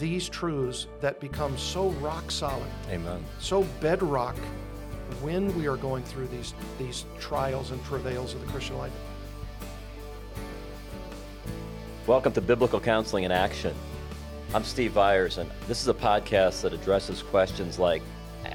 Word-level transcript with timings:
these 0.00 0.30
truths 0.30 0.86
that 1.02 1.20
become 1.20 1.56
so 1.58 1.90
rock 2.00 2.30
solid, 2.30 2.70
Amen. 2.88 3.22
so 3.38 3.64
bedrock 3.82 4.34
when 5.20 5.54
we 5.58 5.68
are 5.68 5.76
going 5.76 6.02
through 6.02 6.26
these, 6.28 6.54
these 6.78 7.04
trials 7.18 7.70
and 7.70 7.84
travails 7.84 8.32
of 8.32 8.40
the 8.40 8.46
Christian 8.46 8.78
life. 8.78 8.92
Welcome 12.06 12.32
to 12.32 12.40
Biblical 12.40 12.80
Counseling 12.80 13.24
in 13.24 13.30
Action. 13.30 13.74
I'm 14.54 14.64
Steve 14.64 14.92
Viars, 14.92 15.36
and 15.36 15.50
this 15.68 15.82
is 15.82 15.88
a 15.88 15.94
podcast 15.94 16.62
that 16.62 16.72
addresses 16.72 17.22
questions 17.22 17.78
like 17.78 18.00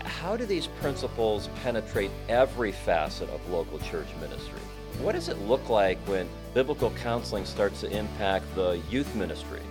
how 0.03 0.35
do 0.35 0.47
these 0.47 0.65
principles 0.65 1.49
penetrate 1.61 2.09
every 2.27 2.71
facet 2.71 3.29
of 3.29 3.49
local 3.51 3.77
church 3.77 4.07
ministry? 4.19 4.59
What 4.99 5.11
does 5.11 5.29
it 5.29 5.37
look 5.41 5.69
like 5.69 5.99
when 6.07 6.27
biblical 6.55 6.89
counseling 6.89 7.45
starts 7.45 7.81
to 7.81 7.91
impact 7.95 8.45
the 8.55 8.81
youth 8.89 9.13
ministry, 9.13 9.61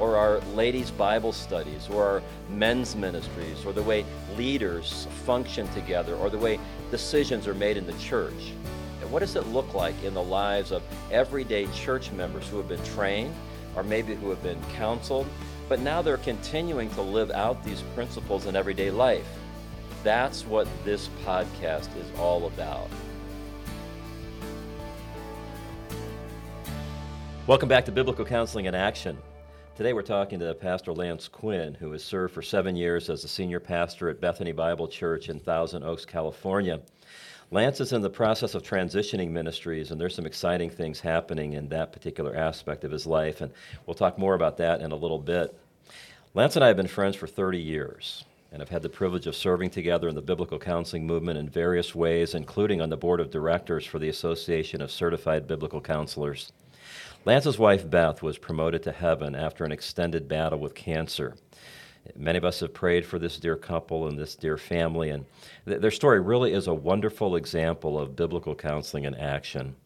or 0.00 0.16
our 0.16 0.40
ladies' 0.54 0.90
Bible 0.90 1.32
studies, 1.32 1.88
or 1.90 2.04
our 2.04 2.22
men's 2.48 2.96
ministries, 2.96 3.64
or 3.66 3.72
the 3.72 3.82
way 3.82 4.04
leaders 4.36 5.06
function 5.24 5.68
together, 5.68 6.14
or 6.16 6.30
the 6.30 6.38
way 6.38 6.58
decisions 6.90 7.46
are 7.46 7.54
made 7.54 7.76
in 7.76 7.86
the 7.86 7.92
church? 7.98 8.52
And 9.02 9.12
what 9.12 9.20
does 9.20 9.36
it 9.36 9.46
look 9.48 9.74
like 9.74 10.02
in 10.02 10.14
the 10.14 10.22
lives 10.22 10.72
of 10.72 10.82
everyday 11.12 11.66
church 11.66 12.10
members 12.12 12.48
who 12.48 12.56
have 12.56 12.68
been 12.68 12.82
trained, 12.82 13.34
or 13.76 13.84
maybe 13.84 14.14
who 14.14 14.30
have 14.30 14.42
been 14.42 14.60
counseled, 14.74 15.26
but 15.68 15.80
now 15.80 16.02
they're 16.02 16.16
continuing 16.16 16.90
to 16.94 17.02
live 17.02 17.30
out 17.30 17.62
these 17.62 17.82
principles 17.94 18.46
in 18.46 18.56
everyday 18.56 18.90
life? 18.90 19.28
That's 20.02 20.46
what 20.46 20.66
this 20.82 21.10
podcast 21.26 21.94
is 21.98 22.18
all 22.18 22.46
about. 22.46 22.88
Welcome 27.46 27.68
back 27.68 27.84
to 27.84 27.92
Biblical 27.92 28.24
Counseling 28.24 28.64
in 28.64 28.74
Action. 28.74 29.18
Today 29.80 29.94
we're 29.94 30.02
talking 30.02 30.38
to 30.40 30.52
Pastor 30.52 30.92
Lance 30.92 31.26
Quinn, 31.26 31.72
who 31.72 31.90
has 31.92 32.04
served 32.04 32.34
for 32.34 32.42
seven 32.42 32.76
years 32.76 33.08
as 33.08 33.24
a 33.24 33.28
senior 33.28 33.60
pastor 33.60 34.10
at 34.10 34.20
Bethany 34.20 34.52
Bible 34.52 34.86
Church 34.86 35.30
in 35.30 35.40
Thousand 35.40 35.84
Oaks, 35.84 36.04
California. 36.04 36.82
Lance 37.50 37.80
is 37.80 37.94
in 37.94 38.02
the 38.02 38.10
process 38.10 38.54
of 38.54 38.62
transitioning 38.62 39.30
ministries, 39.30 39.90
and 39.90 39.98
there's 39.98 40.14
some 40.14 40.26
exciting 40.26 40.68
things 40.68 41.00
happening 41.00 41.54
in 41.54 41.66
that 41.70 41.94
particular 41.94 42.36
aspect 42.36 42.84
of 42.84 42.90
his 42.90 43.06
life, 43.06 43.40
and 43.40 43.50
we'll 43.86 43.94
talk 43.94 44.18
more 44.18 44.34
about 44.34 44.58
that 44.58 44.82
in 44.82 44.92
a 44.92 44.96
little 44.96 45.18
bit. 45.18 45.58
Lance 46.34 46.56
and 46.56 46.64
I 46.64 46.68
have 46.68 46.76
been 46.76 46.86
friends 46.86 47.16
for 47.16 47.26
30 47.26 47.56
years 47.56 48.26
and 48.52 48.60
have 48.60 48.68
had 48.68 48.82
the 48.82 48.90
privilege 48.90 49.26
of 49.26 49.34
serving 49.34 49.70
together 49.70 50.10
in 50.10 50.14
the 50.14 50.20
biblical 50.20 50.58
counseling 50.58 51.06
movement 51.06 51.38
in 51.38 51.48
various 51.48 51.94
ways, 51.94 52.34
including 52.34 52.82
on 52.82 52.90
the 52.90 52.98
board 52.98 53.18
of 53.18 53.30
directors 53.30 53.86
for 53.86 53.98
the 53.98 54.10
Association 54.10 54.82
of 54.82 54.90
Certified 54.90 55.46
Biblical 55.46 55.80
Counselors. 55.80 56.52
Lance's 57.26 57.58
wife, 57.58 57.88
Beth, 57.88 58.22
was 58.22 58.38
promoted 58.38 58.82
to 58.84 58.92
heaven 58.92 59.34
after 59.34 59.64
an 59.64 59.72
extended 59.72 60.26
battle 60.26 60.58
with 60.58 60.74
cancer. 60.74 61.36
Many 62.16 62.38
of 62.38 62.46
us 62.46 62.60
have 62.60 62.72
prayed 62.72 63.04
for 63.04 63.18
this 63.18 63.38
dear 63.38 63.56
couple 63.56 64.08
and 64.08 64.18
this 64.18 64.34
dear 64.34 64.56
family, 64.56 65.10
and 65.10 65.26
th- 65.66 65.82
their 65.82 65.90
story 65.90 66.18
really 66.18 66.54
is 66.54 66.66
a 66.66 66.72
wonderful 66.72 67.36
example 67.36 67.98
of 67.98 68.16
biblical 68.16 68.54
counseling 68.54 69.04
in 69.04 69.14
action. 69.14 69.76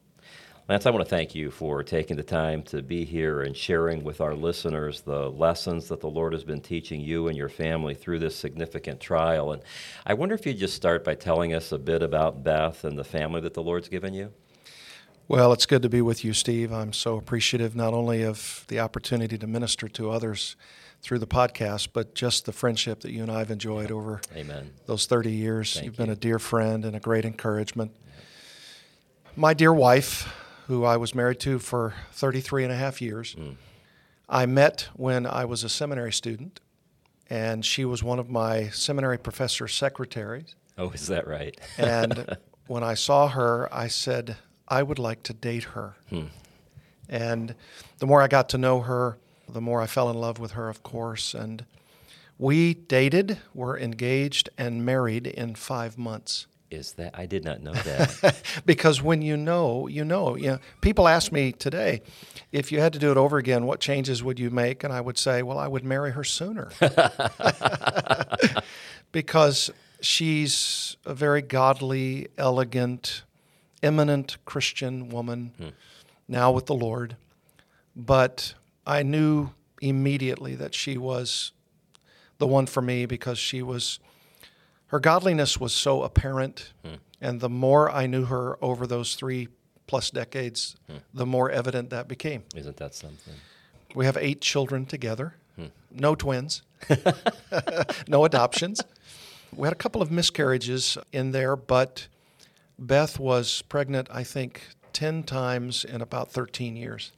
Lance, 0.68 0.86
I 0.86 0.90
want 0.90 1.04
to 1.04 1.10
thank 1.10 1.34
you 1.34 1.50
for 1.50 1.82
taking 1.82 2.16
the 2.16 2.22
time 2.22 2.62
to 2.64 2.82
be 2.82 3.04
here 3.04 3.42
and 3.42 3.56
sharing 3.56 4.04
with 4.04 4.20
our 4.20 4.34
listeners 4.36 5.00
the 5.00 5.28
lessons 5.28 5.88
that 5.88 6.00
the 6.00 6.08
Lord 6.08 6.32
has 6.34 6.44
been 6.44 6.60
teaching 6.60 7.00
you 7.00 7.26
and 7.26 7.36
your 7.36 7.48
family 7.48 7.94
through 7.94 8.20
this 8.20 8.36
significant 8.36 9.00
trial. 9.00 9.50
And 9.52 9.62
I 10.06 10.14
wonder 10.14 10.36
if 10.36 10.46
you'd 10.46 10.56
just 10.56 10.76
start 10.76 11.04
by 11.04 11.16
telling 11.16 11.52
us 11.52 11.72
a 11.72 11.78
bit 11.78 12.02
about 12.02 12.44
Beth 12.44 12.84
and 12.84 12.96
the 12.96 13.04
family 13.04 13.40
that 13.40 13.54
the 13.54 13.62
Lord's 13.62 13.88
given 13.88 14.14
you. 14.14 14.32
Well, 15.26 15.52
it's 15.54 15.64
good 15.66 15.82
to 15.82 15.88
be 15.88 16.02
with 16.02 16.22
you, 16.24 16.34
Steve. 16.34 16.70
I'm 16.70 16.92
so 16.92 17.16
appreciative 17.16 17.74
not 17.74 17.94
only 17.94 18.22
of 18.22 18.64
the 18.68 18.80
opportunity 18.80 19.38
to 19.38 19.46
minister 19.46 19.88
to 19.88 20.10
others 20.10 20.54
through 21.00 21.18
the 21.18 21.26
podcast, 21.26 21.88
but 21.94 22.14
just 22.14 22.44
the 22.44 22.52
friendship 22.52 23.00
that 23.00 23.10
you 23.12 23.22
and 23.22 23.32
I 23.32 23.38
have 23.38 23.50
enjoyed 23.50 23.90
over 23.90 24.20
Amen. 24.36 24.72
those 24.86 25.06
30 25.06 25.32
years. 25.32 25.74
Thank 25.74 25.86
You've 25.86 25.96
been 25.96 26.10
a 26.10 26.16
dear 26.16 26.38
friend 26.38 26.84
and 26.84 26.94
a 26.94 27.00
great 27.00 27.24
encouragement. 27.24 27.92
My 29.34 29.54
dear 29.54 29.72
wife, 29.72 30.30
who 30.66 30.84
I 30.84 30.98
was 30.98 31.14
married 31.14 31.40
to 31.40 31.58
for 31.58 31.94
33 32.12 32.64
and 32.64 32.72
a 32.72 32.76
half 32.76 33.00
years, 33.00 33.34
Mm. 33.34 33.56
I 34.26 34.46
met 34.46 34.88
when 34.94 35.26
I 35.26 35.44
was 35.44 35.64
a 35.64 35.68
seminary 35.68 36.12
student, 36.12 36.60
and 37.28 37.64
she 37.64 37.84
was 37.84 38.02
one 38.02 38.18
of 38.18 38.30
my 38.30 38.68
seminary 38.70 39.18
professor's 39.18 39.74
secretaries. 39.74 40.54
Oh, 40.78 40.90
is 40.90 41.08
that 41.08 41.26
right? 41.26 41.58
And 41.76 42.38
when 42.66 42.82
I 42.82 42.94
saw 42.94 43.28
her, 43.28 43.68
I 43.72 43.88
said, 43.88 44.36
I 44.68 44.82
would 44.82 44.98
like 44.98 45.22
to 45.24 45.32
date 45.32 45.64
her. 45.64 45.94
Hmm. 46.08 46.26
And 47.08 47.54
the 47.98 48.06
more 48.06 48.22
I 48.22 48.28
got 48.28 48.48
to 48.50 48.58
know 48.58 48.80
her, 48.80 49.18
the 49.48 49.60
more 49.60 49.82
I 49.82 49.86
fell 49.86 50.10
in 50.10 50.16
love 50.16 50.38
with 50.38 50.52
her, 50.52 50.68
of 50.68 50.82
course. 50.82 51.34
And 51.34 51.64
we 52.38 52.74
dated, 52.74 53.38
were 53.52 53.78
engaged, 53.78 54.48
and 54.56 54.84
married 54.84 55.26
in 55.26 55.54
five 55.54 55.98
months. 55.98 56.46
Is 56.70 56.94
that 56.94 57.16
I 57.16 57.26
did 57.26 57.44
not 57.44 57.62
know 57.62 57.72
that. 57.72 58.42
because 58.66 59.00
when 59.00 59.22
you 59.22 59.36
know, 59.36 59.86
you 59.86 60.04
know. 60.04 60.34
You 60.34 60.46
know, 60.46 60.58
people 60.80 61.06
ask 61.06 61.30
me 61.30 61.52
today, 61.52 62.02
if 62.50 62.72
you 62.72 62.80
had 62.80 62.92
to 62.94 62.98
do 62.98 63.10
it 63.10 63.16
over 63.16 63.38
again, 63.38 63.66
what 63.66 63.80
changes 63.80 64.24
would 64.24 64.40
you 64.40 64.50
make? 64.50 64.82
And 64.82 64.92
I 64.92 65.00
would 65.00 65.18
say, 65.18 65.42
well, 65.42 65.58
I 65.58 65.68
would 65.68 65.84
marry 65.84 66.12
her 66.12 66.24
sooner. 66.24 66.70
because 69.12 69.70
she's 70.00 70.96
a 71.04 71.14
very 71.14 71.42
godly, 71.42 72.28
elegant, 72.36 73.22
eminent 73.84 74.38
Christian 74.44 75.08
woman, 75.08 75.52
hmm. 75.58 75.68
now 76.26 76.50
with 76.50 76.66
the 76.66 76.74
Lord. 76.74 77.16
But 77.94 78.54
I 78.86 79.02
knew 79.02 79.50
immediately 79.80 80.54
that 80.56 80.74
she 80.74 80.96
was 80.96 81.52
the 82.38 82.46
one 82.46 82.66
for 82.66 82.82
me 82.82 83.06
because 83.06 83.38
she 83.38 83.62
was 83.62 84.00
her 84.88 84.98
godliness 84.98 85.60
was 85.60 85.72
so 85.72 86.02
apparent. 86.02 86.72
Hmm. 86.84 86.94
And 87.20 87.40
the 87.40 87.48
more 87.48 87.90
i 87.90 88.06
knew 88.06 88.24
her 88.26 88.58
over 88.62 88.86
those 88.86 89.14
three 89.14 89.48
plus 89.86 90.10
decades 90.10 90.76
hmm. 90.88 90.96
the 91.12 91.26
more 91.26 91.50
evident 91.50 91.90
that 91.90 92.08
became. 92.08 92.42
Isn't 92.54 92.76
that 92.78 92.94
something? 92.94 93.34
we 93.94 94.06
have 94.06 94.16
eight 94.16 94.40
children 94.40 94.86
together. 94.86 95.34
No 95.90 96.14
twins. 96.14 96.62
No 98.08 98.24
adoptions. 98.24 98.80
We 99.54 99.66
had 99.66 99.72
a 99.72 99.76
couple 99.76 100.02
of 100.02 100.10
miscarriages 100.10 100.98
in 101.12 101.30
there 101.30 101.54
but 101.56 102.08
beth 102.78 103.18
was 103.18 103.62
pregnant 103.62 104.08
i 104.12 104.22
think 104.24 104.62
10 104.92 105.22
times 105.24 105.84
in 105.84 106.00
about 106.00 106.30
13 106.32 106.76
years 106.76 107.12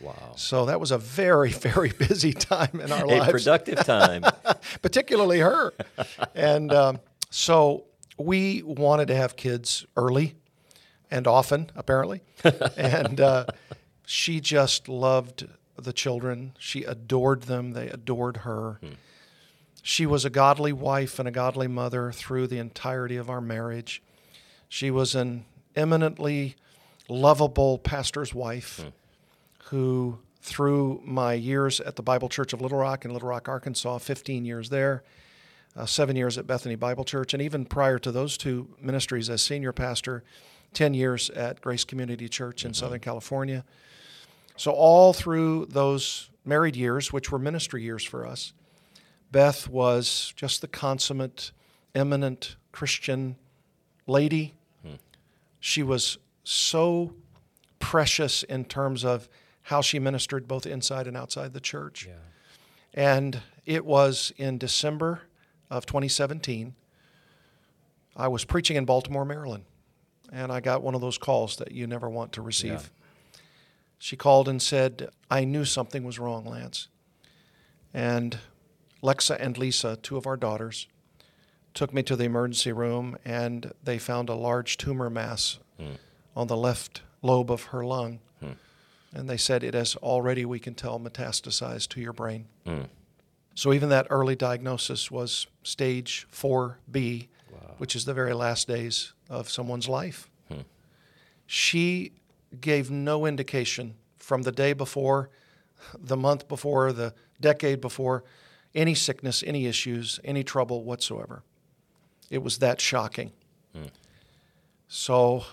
Wow. 0.00 0.32
so 0.36 0.64
that 0.66 0.80
was 0.80 0.90
a 0.90 0.98
very 0.98 1.50
very 1.70 1.90
busy 1.90 2.32
time 2.32 2.80
in 2.80 2.90
our 2.90 3.04
A 3.04 3.06
lives 3.06 3.28
A 3.28 3.30
productive 3.30 3.78
time. 3.86 4.24
particularly 4.80 5.38
her. 5.38 5.72
and 6.34 6.72
um, 6.72 6.98
so 7.30 7.84
we 8.18 8.62
wanted 8.64 9.06
to 9.08 9.14
have 9.14 9.36
kids 9.36 9.86
early 9.96 10.34
and 11.10 11.26
often, 11.28 11.70
apparently. 11.76 12.20
and 12.76 13.20
uh, 13.20 13.46
she 14.04 14.40
just 14.40 14.88
loved 14.88 15.46
the 15.76 15.92
children. 15.92 16.52
She 16.58 16.82
adored 16.84 17.42
them, 17.42 17.72
they 17.72 17.88
adored 17.88 18.38
her. 18.38 18.80
She 19.82 20.04
was 20.06 20.24
a 20.24 20.30
godly 20.30 20.72
wife 20.72 21.18
and 21.20 21.28
a 21.28 21.32
godly 21.32 21.68
mother 21.68 22.10
through 22.12 22.48
the 22.48 22.58
entirety 22.58 23.16
of 23.16 23.30
our 23.30 23.40
marriage. 23.40 24.02
She 24.72 24.90
was 24.90 25.14
an 25.14 25.44
eminently 25.76 26.56
lovable 27.06 27.76
pastor's 27.76 28.32
wife 28.32 28.82
who, 29.64 30.18
through 30.40 31.02
my 31.04 31.34
years 31.34 31.78
at 31.78 31.96
the 31.96 32.02
Bible 32.02 32.30
Church 32.30 32.54
of 32.54 32.62
Little 32.62 32.78
Rock 32.78 33.04
in 33.04 33.12
Little 33.12 33.28
Rock, 33.28 33.50
Arkansas, 33.50 33.98
15 33.98 34.46
years 34.46 34.70
there, 34.70 35.04
uh, 35.76 35.84
seven 35.84 36.16
years 36.16 36.38
at 36.38 36.46
Bethany 36.46 36.74
Bible 36.74 37.04
Church, 37.04 37.34
and 37.34 37.42
even 37.42 37.66
prior 37.66 37.98
to 37.98 38.10
those 38.10 38.38
two 38.38 38.74
ministries 38.80 39.28
as 39.28 39.42
senior 39.42 39.74
pastor, 39.74 40.24
10 40.72 40.94
years 40.94 41.28
at 41.28 41.60
Grace 41.60 41.84
Community 41.84 42.26
Church 42.26 42.64
in 42.64 42.72
Southern 42.72 43.00
California. 43.00 43.66
So, 44.56 44.70
all 44.70 45.12
through 45.12 45.66
those 45.66 46.30
married 46.46 46.76
years, 46.76 47.12
which 47.12 47.30
were 47.30 47.38
ministry 47.38 47.82
years 47.82 48.04
for 48.04 48.26
us, 48.26 48.54
Beth 49.30 49.68
was 49.68 50.32
just 50.34 50.62
the 50.62 50.66
consummate, 50.66 51.52
eminent 51.94 52.56
Christian 52.72 53.36
lady. 54.06 54.54
She 55.64 55.84
was 55.84 56.18
so 56.42 57.14
precious 57.78 58.42
in 58.42 58.64
terms 58.64 59.04
of 59.04 59.28
how 59.62 59.80
she 59.80 60.00
ministered 60.00 60.48
both 60.48 60.66
inside 60.66 61.06
and 61.06 61.16
outside 61.16 61.52
the 61.52 61.60
church. 61.60 62.08
And 62.92 63.40
it 63.64 63.84
was 63.84 64.32
in 64.36 64.58
December 64.58 65.22
of 65.70 65.86
2017. 65.86 66.74
I 68.16 68.26
was 68.26 68.44
preaching 68.44 68.76
in 68.76 68.84
Baltimore, 68.84 69.24
Maryland, 69.24 69.62
and 70.32 70.50
I 70.50 70.58
got 70.58 70.82
one 70.82 70.96
of 70.96 71.00
those 71.00 71.16
calls 71.16 71.54
that 71.58 71.70
you 71.70 71.86
never 71.86 72.10
want 72.10 72.32
to 72.32 72.42
receive. 72.42 72.90
She 73.98 74.16
called 74.16 74.48
and 74.48 74.60
said, 74.60 75.10
I 75.30 75.44
knew 75.44 75.64
something 75.64 76.02
was 76.02 76.18
wrong, 76.18 76.44
Lance. 76.44 76.88
And 77.94 78.36
Lexa 79.00 79.36
and 79.38 79.56
Lisa, 79.56 79.96
two 80.02 80.16
of 80.16 80.26
our 80.26 80.36
daughters, 80.36 80.88
took 81.74 81.92
me 81.92 82.02
to 82.02 82.16
the 82.16 82.24
emergency 82.24 82.72
room 82.72 83.16
and 83.24 83.72
they 83.82 83.98
found 83.98 84.28
a 84.28 84.34
large 84.34 84.76
tumor 84.76 85.10
mass 85.10 85.58
hmm. 85.78 85.92
on 86.36 86.46
the 86.46 86.56
left 86.56 87.02
lobe 87.22 87.50
of 87.50 87.64
her 87.64 87.84
lung. 87.84 88.20
Hmm. 88.40 88.52
And 89.14 89.28
they 89.28 89.36
said 89.36 89.62
it 89.62 89.74
has 89.74 89.96
already, 89.96 90.44
we 90.44 90.58
can 90.58 90.74
tell, 90.74 90.98
metastasized 90.98 91.88
to 91.88 92.00
your 92.00 92.12
brain. 92.12 92.46
Hmm. 92.66 92.82
So 93.54 93.72
even 93.72 93.90
that 93.90 94.06
early 94.08 94.36
diagnosis 94.36 95.10
was 95.10 95.46
stage 95.62 96.26
4B, 96.32 97.28
which 97.76 97.94
is 97.94 98.04
the 98.04 98.14
very 98.14 98.32
last 98.32 98.66
days 98.66 99.12
of 99.28 99.50
someone's 99.50 99.88
life. 99.88 100.30
She 101.46 102.12
gave 102.60 102.90
no 102.90 103.26
indication 103.26 103.96
from 104.16 104.42
the 104.42 104.52
day 104.52 104.72
before, 104.72 105.28
the 105.98 106.16
month 106.16 106.48
before, 106.48 106.92
the 106.92 107.12
decade 107.42 107.80
before, 107.80 108.24
any 108.74 108.94
sickness, 108.94 109.44
any 109.46 109.66
issues, 109.66 110.18
any 110.24 110.44
trouble 110.44 110.82
whatsoever. 110.82 111.42
It 112.32 112.42
was 112.42 112.58
that 112.58 112.80
shocking. 112.80 113.30
So 114.88 115.44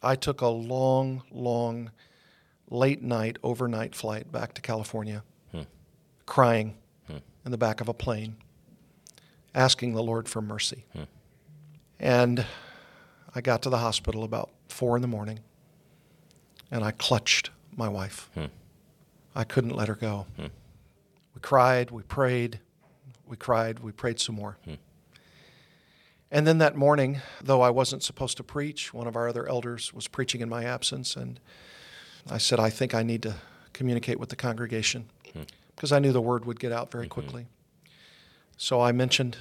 I 0.00 0.14
took 0.14 0.40
a 0.40 0.46
long, 0.46 1.24
long, 1.32 1.90
late 2.70 3.02
night, 3.02 3.36
overnight 3.42 3.96
flight 3.96 4.30
back 4.30 4.54
to 4.54 4.62
California, 4.62 5.24
crying 6.24 6.76
in 7.44 7.50
the 7.50 7.58
back 7.58 7.80
of 7.80 7.88
a 7.88 7.92
plane, 7.94 8.36
asking 9.56 9.94
the 9.94 10.02
Lord 10.04 10.28
for 10.28 10.40
mercy. 10.40 10.84
And 11.98 12.46
I 13.34 13.40
got 13.40 13.62
to 13.62 13.68
the 13.70 13.78
hospital 13.78 14.22
about 14.22 14.50
four 14.68 14.94
in 14.94 15.02
the 15.02 15.08
morning, 15.08 15.40
and 16.70 16.84
I 16.84 16.92
clutched 16.92 17.50
my 17.76 17.88
wife. 17.88 18.30
I 19.34 19.42
couldn't 19.42 19.74
let 19.74 19.88
her 19.88 19.96
go. 19.96 20.26
We 20.38 21.40
cried, 21.40 21.90
we 21.90 22.02
prayed, 22.04 22.60
we 23.26 23.36
cried, 23.36 23.80
we 23.80 23.90
prayed 23.90 24.20
some 24.20 24.36
more. 24.36 24.58
And 26.34 26.48
then 26.48 26.58
that 26.58 26.74
morning, 26.74 27.20
though 27.40 27.62
I 27.62 27.70
wasn't 27.70 28.02
supposed 28.02 28.36
to 28.38 28.42
preach, 28.42 28.92
one 28.92 29.06
of 29.06 29.14
our 29.14 29.28
other 29.28 29.48
elders 29.48 29.94
was 29.94 30.08
preaching 30.08 30.40
in 30.40 30.48
my 30.48 30.64
absence, 30.64 31.14
and 31.14 31.38
I 32.28 32.38
said, 32.38 32.58
I 32.58 32.70
think 32.70 32.92
I 32.92 33.04
need 33.04 33.22
to 33.22 33.36
communicate 33.72 34.18
with 34.18 34.30
the 34.30 34.36
congregation. 34.36 35.08
Hmm. 35.32 35.42
Because 35.76 35.92
I 35.92 36.00
knew 36.00 36.10
the 36.10 36.20
word 36.20 36.44
would 36.44 36.58
get 36.58 36.72
out 36.72 36.90
very 36.90 37.04
mm-hmm. 37.04 37.20
quickly. 37.20 37.46
So 38.56 38.80
I 38.80 38.90
mentioned 38.90 39.36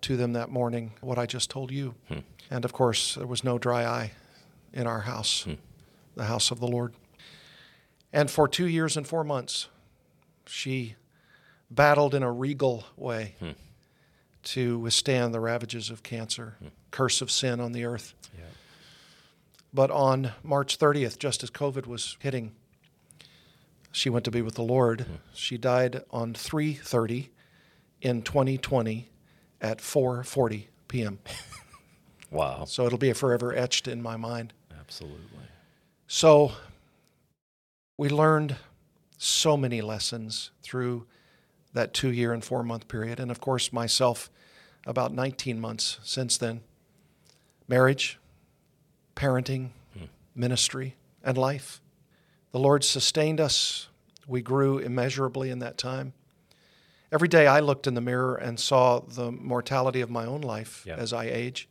to 0.00 0.16
them 0.16 0.32
that 0.32 0.50
morning 0.50 0.94
what 1.00 1.16
I 1.16 1.26
just 1.26 1.48
told 1.48 1.70
you. 1.70 1.94
Hmm. 2.08 2.18
And 2.50 2.64
of 2.64 2.72
course, 2.72 3.14
there 3.14 3.26
was 3.28 3.44
no 3.44 3.56
dry 3.56 3.84
eye 3.84 4.10
in 4.72 4.88
our 4.88 5.02
house, 5.02 5.42
hmm. 5.44 5.54
the 6.16 6.24
house 6.24 6.50
of 6.50 6.58
the 6.58 6.66
Lord. 6.66 6.92
And 8.12 8.28
for 8.28 8.48
two 8.48 8.66
years 8.66 8.96
and 8.96 9.06
four 9.06 9.22
months, 9.22 9.68
she 10.46 10.96
battled 11.70 12.16
in 12.16 12.24
a 12.24 12.32
regal 12.32 12.84
way 12.96 13.36
to 14.42 14.78
withstand 14.78 15.32
the 15.32 15.40
ravages 15.40 15.90
of 15.90 16.02
cancer, 16.02 16.56
hmm. 16.58 16.68
curse 16.90 17.20
of 17.20 17.30
sin 17.30 17.60
on 17.60 17.72
the 17.72 17.84
earth. 17.84 18.14
Yeah. 18.36 18.44
But 19.72 19.90
on 19.90 20.32
March 20.42 20.78
30th, 20.78 21.18
just 21.18 21.42
as 21.42 21.50
COVID 21.50 21.86
was 21.86 22.16
hitting, 22.20 22.52
she 23.90 24.10
went 24.10 24.24
to 24.24 24.30
be 24.30 24.42
with 24.42 24.54
the 24.54 24.62
Lord. 24.62 25.02
Hmm. 25.02 25.14
She 25.34 25.58
died 25.58 26.02
on 26.10 26.34
3:30 26.34 27.28
in 28.00 28.22
2020 28.22 29.08
at 29.60 29.78
4:40 29.78 30.66
p.m. 30.88 31.18
Wow. 32.32 32.64
So 32.64 32.86
it'll 32.86 32.98
be 32.98 33.12
forever 33.12 33.54
etched 33.54 33.86
in 33.86 34.02
my 34.02 34.16
mind. 34.16 34.54
Absolutely. 34.80 35.18
So 36.06 36.52
we 37.98 38.08
learned 38.08 38.56
so 39.18 39.56
many 39.56 39.82
lessons 39.82 40.50
through 40.62 41.06
that 41.72 41.94
2-year 41.94 42.32
and 42.32 42.42
4-month 42.42 42.88
period 42.88 43.18
and 43.18 43.30
of 43.30 43.40
course 43.40 43.72
myself 43.72 44.30
about 44.86 45.12
19 45.12 45.60
months 45.60 45.98
since 46.02 46.36
then. 46.36 46.60
Marriage, 47.68 48.18
parenting, 49.14 49.70
hmm. 49.96 50.06
ministry, 50.34 50.96
and 51.22 51.38
life. 51.38 51.80
The 52.50 52.58
Lord 52.58 52.84
sustained 52.84 53.40
us. 53.40 53.88
We 54.26 54.42
grew 54.42 54.78
immeasurably 54.78 55.50
in 55.50 55.60
that 55.60 55.78
time. 55.78 56.12
Every 57.10 57.28
day 57.28 57.46
I 57.46 57.60
looked 57.60 57.86
in 57.86 57.94
the 57.94 58.00
mirror 58.00 58.34
and 58.34 58.58
saw 58.58 59.00
the 59.00 59.30
mortality 59.30 60.00
of 60.00 60.10
my 60.10 60.24
own 60.24 60.40
life 60.40 60.84
Yeah. 60.86 60.96
as 60.96 61.12
I 61.12 61.24
age. 61.24 61.68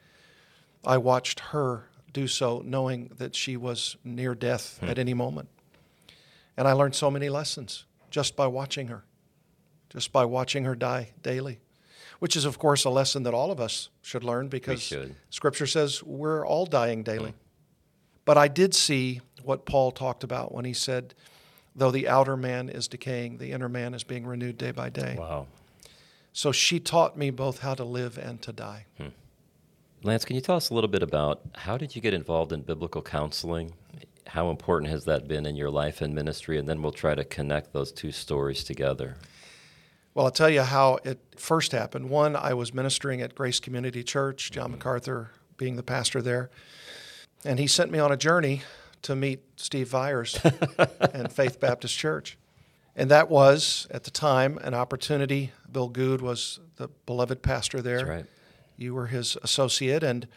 I 0.86 0.98
watched 0.98 1.40
her 1.52 1.86
do 2.14 2.28
so, 2.28 2.62
knowing 2.66 3.12
that 3.18 3.36
she 3.36 3.56
was 3.58 3.96
near 4.04 4.36
death 4.36 4.78
hmm. 4.80 4.90
at 4.90 4.98
any 5.00 5.14
moment. 5.14 5.50
And 6.58 6.68
I 6.68 6.74
learned 6.74 6.96
so 6.96 7.10
many 7.10 7.30
lessons 7.30 7.86
just 8.10 8.36
by 8.36 8.48
watching 8.48 8.88
her, 8.88 9.04
just 9.92 10.12
by 10.12 10.26
watching 10.26 10.64
her 10.66 10.76
die 10.76 11.12
daily, 11.22 11.60
which 12.20 12.36
is, 12.36 12.46
of 12.46 12.58
course, 12.58 12.86
a 12.86 12.90
lesson 12.90 13.24
that 13.24 13.34
all 13.34 13.52
of 13.52 13.60
us 13.60 13.90
should 14.02 14.24
learn 14.24 14.48
because 14.48 14.82
should. 14.82 15.16
Scripture 15.30 15.68
says 15.68 16.02
we're 16.04 16.46
all 16.46 16.66
dying 16.66 17.04
daily. 17.04 17.32
Mm. 17.32 17.36
But 18.26 18.38
I 18.38 18.48
did 18.48 18.74
see 18.74 19.22
what 19.44 19.66
Paul 19.66 19.92
talked 19.92 20.24
about 20.24 20.54
when 20.54 20.66
he 20.66 20.74
said, 20.74 21.14
though 21.76 21.92
the 21.92 22.08
outer 22.08 22.38
man 22.38 22.70
is 22.70 22.88
decaying, 22.88 23.38
the 23.38 23.52
inner 23.52 23.70
man 23.70 23.94
is 23.94 24.04
being 24.04 24.26
renewed 24.26 24.58
day 24.58 24.72
by 24.72 24.90
day. 24.90 25.16
Wow. 25.18 25.48
So 26.34 26.52
she 26.52 26.80
taught 26.80 27.18
me 27.18 27.30
both 27.30 27.60
how 27.60 27.74
to 27.74 27.84
live 27.84 28.18
and 28.18 28.42
to 28.44 28.54
die. 28.54 28.86
Hmm. 28.98 29.08
Lance, 30.04 30.26
can 30.26 30.36
you 30.36 30.42
tell 30.42 30.56
us 30.56 30.70
a 30.70 30.74
little 30.74 30.90
bit 30.90 31.04
about 31.04 31.42
how 31.54 31.78
did 31.78 31.96
you 31.96 32.02
get 32.02 32.14
involved 32.14 32.54
in 32.54 32.62
biblical 32.62 33.02
counseling? 33.02 33.74
How 34.28 34.50
important 34.50 34.92
has 34.92 35.06
that 35.06 35.28
been 35.28 35.46
in 35.46 35.56
your 35.56 35.70
life 35.70 36.02
and 36.02 36.16
ministry? 36.16 36.58
And 36.58 36.68
then 36.68 36.82
we'll 36.82 36.92
try 36.92 37.16
to 37.16 37.24
connect 37.24 37.74
those 37.74 37.92
two 37.92 38.12
stories 38.12 38.64
together. 38.64 39.18
Well, 40.14 40.26
I'll 40.26 40.32
tell 40.32 40.50
you 40.50 40.62
how 40.62 41.00
it 41.04 41.20
first 41.38 41.72
happened. 41.72 42.10
One, 42.10 42.36
I 42.36 42.54
was 42.54 42.74
ministering 42.74 43.22
at 43.22 43.34
Grace 43.36 43.60
Community 43.60 44.04
Church, 44.04 44.52
Mm-hmm. 44.52 44.62
John 44.62 44.72
MacArthur 44.72 45.32
being 45.58 45.76
the 45.76 45.84
pastor 45.84 46.22
there. 46.22 46.50
And 47.46 47.60
he 47.60 47.68
sent 47.68 47.92
me 47.92 48.00
on 48.00 48.12
a 48.12 48.18
journey 48.18 48.62
to 49.04 49.16
meet 49.16 49.42
Steve 49.56 49.90
Viars 49.90 50.40
and 51.14 51.32
Faith 51.32 51.60
Baptist 51.60 51.98
Church. 51.98 52.38
And 52.96 53.10
that 53.10 53.30
was, 53.30 53.88
at 53.90 54.04
the 54.04 54.12
time, 54.12 54.60
an 54.64 54.74
opportunity. 54.74 55.52
Bill 55.72 55.88
Goode 55.88 56.22
was 56.22 56.60
the 56.76 56.90
beloved 57.06 57.42
pastor 57.42 57.82
there. 57.82 57.98
That's 58.00 58.10
right. 58.10 58.26
You 58.78 58.94
were 58.94 59.08
his 59.08 59.38
associate. 59.44 60.04
And 60.04 60.28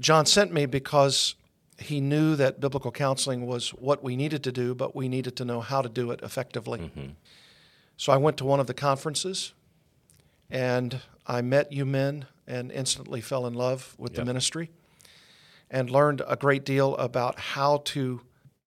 John 0.00 0.26
sent 0.26 0.52
me 0.52 0.66
because 0.66 1.36
he 1.78 2.00
knew 2.00 2.36
that 2.36 2.60
biblical 2.60 2.90
counseling 2.90 3.46
was 3.46 3.70
what 3.70 4.02
we 4.02 4.16
needed 4.16 4.42
to 4.44 4.52
do, 4.52 4.74
but 4.74 4.96
we 4.96 5.08
needed 5.08 5.36
to 5.36 5.44
know 5.44 5.60
how 5.60 5.82
to 5.82 5.88
do 5.88 6.10
it 6.10 6.20
effectively. 6.22 6.90
So 7.96 8.12
I 8.12 8.16
went 8.16 8.36
to 8.38 8.44
one 8.44 8.60
of 8.60 8.66
the 8.66 8.74
conferences 8.74 9.52
and 10.50 11.00
I 11.26 11.42
met 11.42 11.72
you 11.72 11.84
men 11.84 12.26
and 12.46 12.70
instantly 12.70 13.20
fell 13.20 13.46
in 13.46 13.54
love 13.54 13.94
with 13.98 14.14
the 14.14 14.24
ministry 14.24 14.70
and 15.70 15.90
learned 15.90 16.22
a 16.28 16.36
great 16.36 16.64
deal 16.64 16.96
about 16.96 17.38
how 17.38 17.78
to 17.86 18.20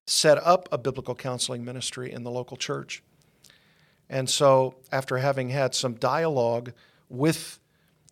set 0.05 0.37
up 0.43 0.67
a 0.71 0.77
biblical 0.77 1.15
counseling 1.15 1.63
ministry 1.63 2.11
in 2.11 2.23
the 2.23 2.31
local 2.31 2.57
church. 2.57 3.03
And 4.09 4.29
so, 4.29 4.75
after 4.91 5.17
having 5.17 5.49
had 5.49 5.75
some 5.75 5.93
dialogue 5.93 6.73
with 7.09 7.59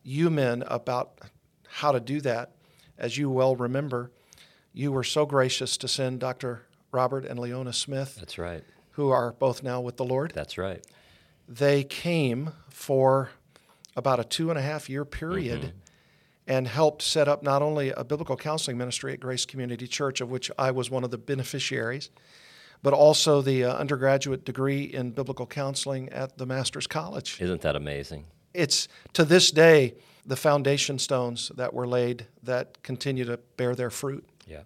you 0.03 0.29
men 0.29 0.63
about 0.67 1.19
how 1.67 1.91
to 1.91 1.99
do 1.99 2.21
that, 2.21 2.51
as 2.97 3.17
you 3.17 3.29
well 3.29 3.55
remember, 3.55 4.11
you 4.73 4.91
were 4.91 5.03
so 5.03 5.25
gracious 5.25 5.75
to 5.77 5.87
send 5.87 6.19
Dr. 6.19 6.61
Robert 6.91 7.25
and 7.25 7.39
Leona 7.39 7.73
Smith, 7.73 8.15
That's 8.17 8.37
right. 8.37 8.63
who 8.91 9.09
are 9.09 9.33
both 9.33 9.63
now 9.63 9.81
with 9.81 9.97
the 9.97 10.05
Lord. 10.05 10.31
That's 10.35 10.57
right. 10.57 10.85
They 11.47 11.83
came 11.83 12.51
for 12.69 13.29
about 13.95 14.19
a 14.19 14.23
two 14.23 14.49
and 14.49 14.59
a 14.59 14.61
half 14.61 14.89
year 14.89 15.05
period 15.05 15.73
and 16.47 16.67
helped 16.67 17.01
set 17.01 17.27
up 17.27 17.43
not 17.43 17.61
only 17.61 17.89
a 17.91 18.03
biblical 18.03 18.37
counseling 18.37 18.77
ministry 18.77 19.13
at 19.13 19.19
Grace 19.19 19.45
Community 19.45 19.87
Church, 19.87 20.21
of 20.21 20.29
which 20.29 20.49
I 20.57 20.71
was 20.71 20.89
one 20.89 21.03
of 21.03 21.11
the 21.11 21.17
beneficiaries, 21.17 22.09
but 22.81 22.93
also 22.93 23.41
the 23.41 23.65
uh, 23.65 23.73
undergraduate 23.73 24.45
degree 24.45 24.83
in 24.83 25.11
biblical 25.11 25.45
counseling 25.45 26.09
at 26.09 26.37
the 26.37 26.45
Master's 26.45 26.87
College. 26.87 27.41
Isn't 27.41 27.61
that 27.61 27.75
amazing? 27.75 28.25
It's 28.53 28.87
to 29.13 29.25
this 29.25 29.51
day 29.51 29.95
the 30.25 30.35
foundation 30.35 30.99
stones 30.99 31.51
that 31.55 31.73
were 31.73 31.87
laid 31.87 32.27
that 32.43 32.81
continue 32.83 33.25
to 33.25 33.37
bear 33.57 33.75
their 33.75 33.89
fruit. 33.89 34.27
Yeah. 34.45 34.61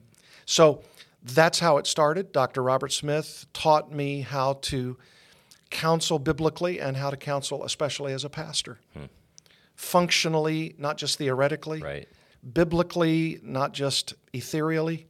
So 0.46 0.82
that's 1.24 1.60
how 1.60 1.78
it 1.78 1.88
started. 1.88 2.32
Dr. 2.32 2.64
Robert 2.64 2.92
Smith 2.92 3.46
taught 3.54 3.92
me 3.92 4.22
how 4.22 4.54
to 4.64 4.98
counsel 5.72 6.20
biblically 6.20 6.80
and 6.80 6.98
how 6.98 7.10
to 7.10 7.18
counsel, 7.18 7.64
especially 7.64 8.14
as 8.14 8.24
a 8.24 8.30
pastor. 8.30 8.80
Hmm. 8.94 9.06
Functionally, 9.76 10.76
not 10.78 10.98
just 10.98 11.18
theoretically, 11.18 11.82
Right. 11.82 12.08
biblically, 12.54 13.40
not 13.42 13.74
just 13.74 14.14
ethereally. 14.34 15.08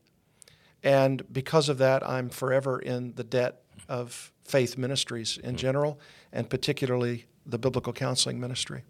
And 0.84 1.22
because 1.32 1.68
of 1.68 1.78
that, 1.80 2.08
I'm 2.08 2.30
forever 2.30 2.80
in 2.80 3.14
the 3.16 3.24
debt 3.24 3.64
of 3.90 4.32
faith 4.46 4.78
ministries 4.78 5.38
in 5.38 5.52
hmm. 5.52 5.58
general, 5.58 6.00
and 6.32 6.50
particularly 6.50 7.26
the 7.46 7.58
biblical 7.58 7.92
counseling 7.92 8.40
ministry. 8.40 8.84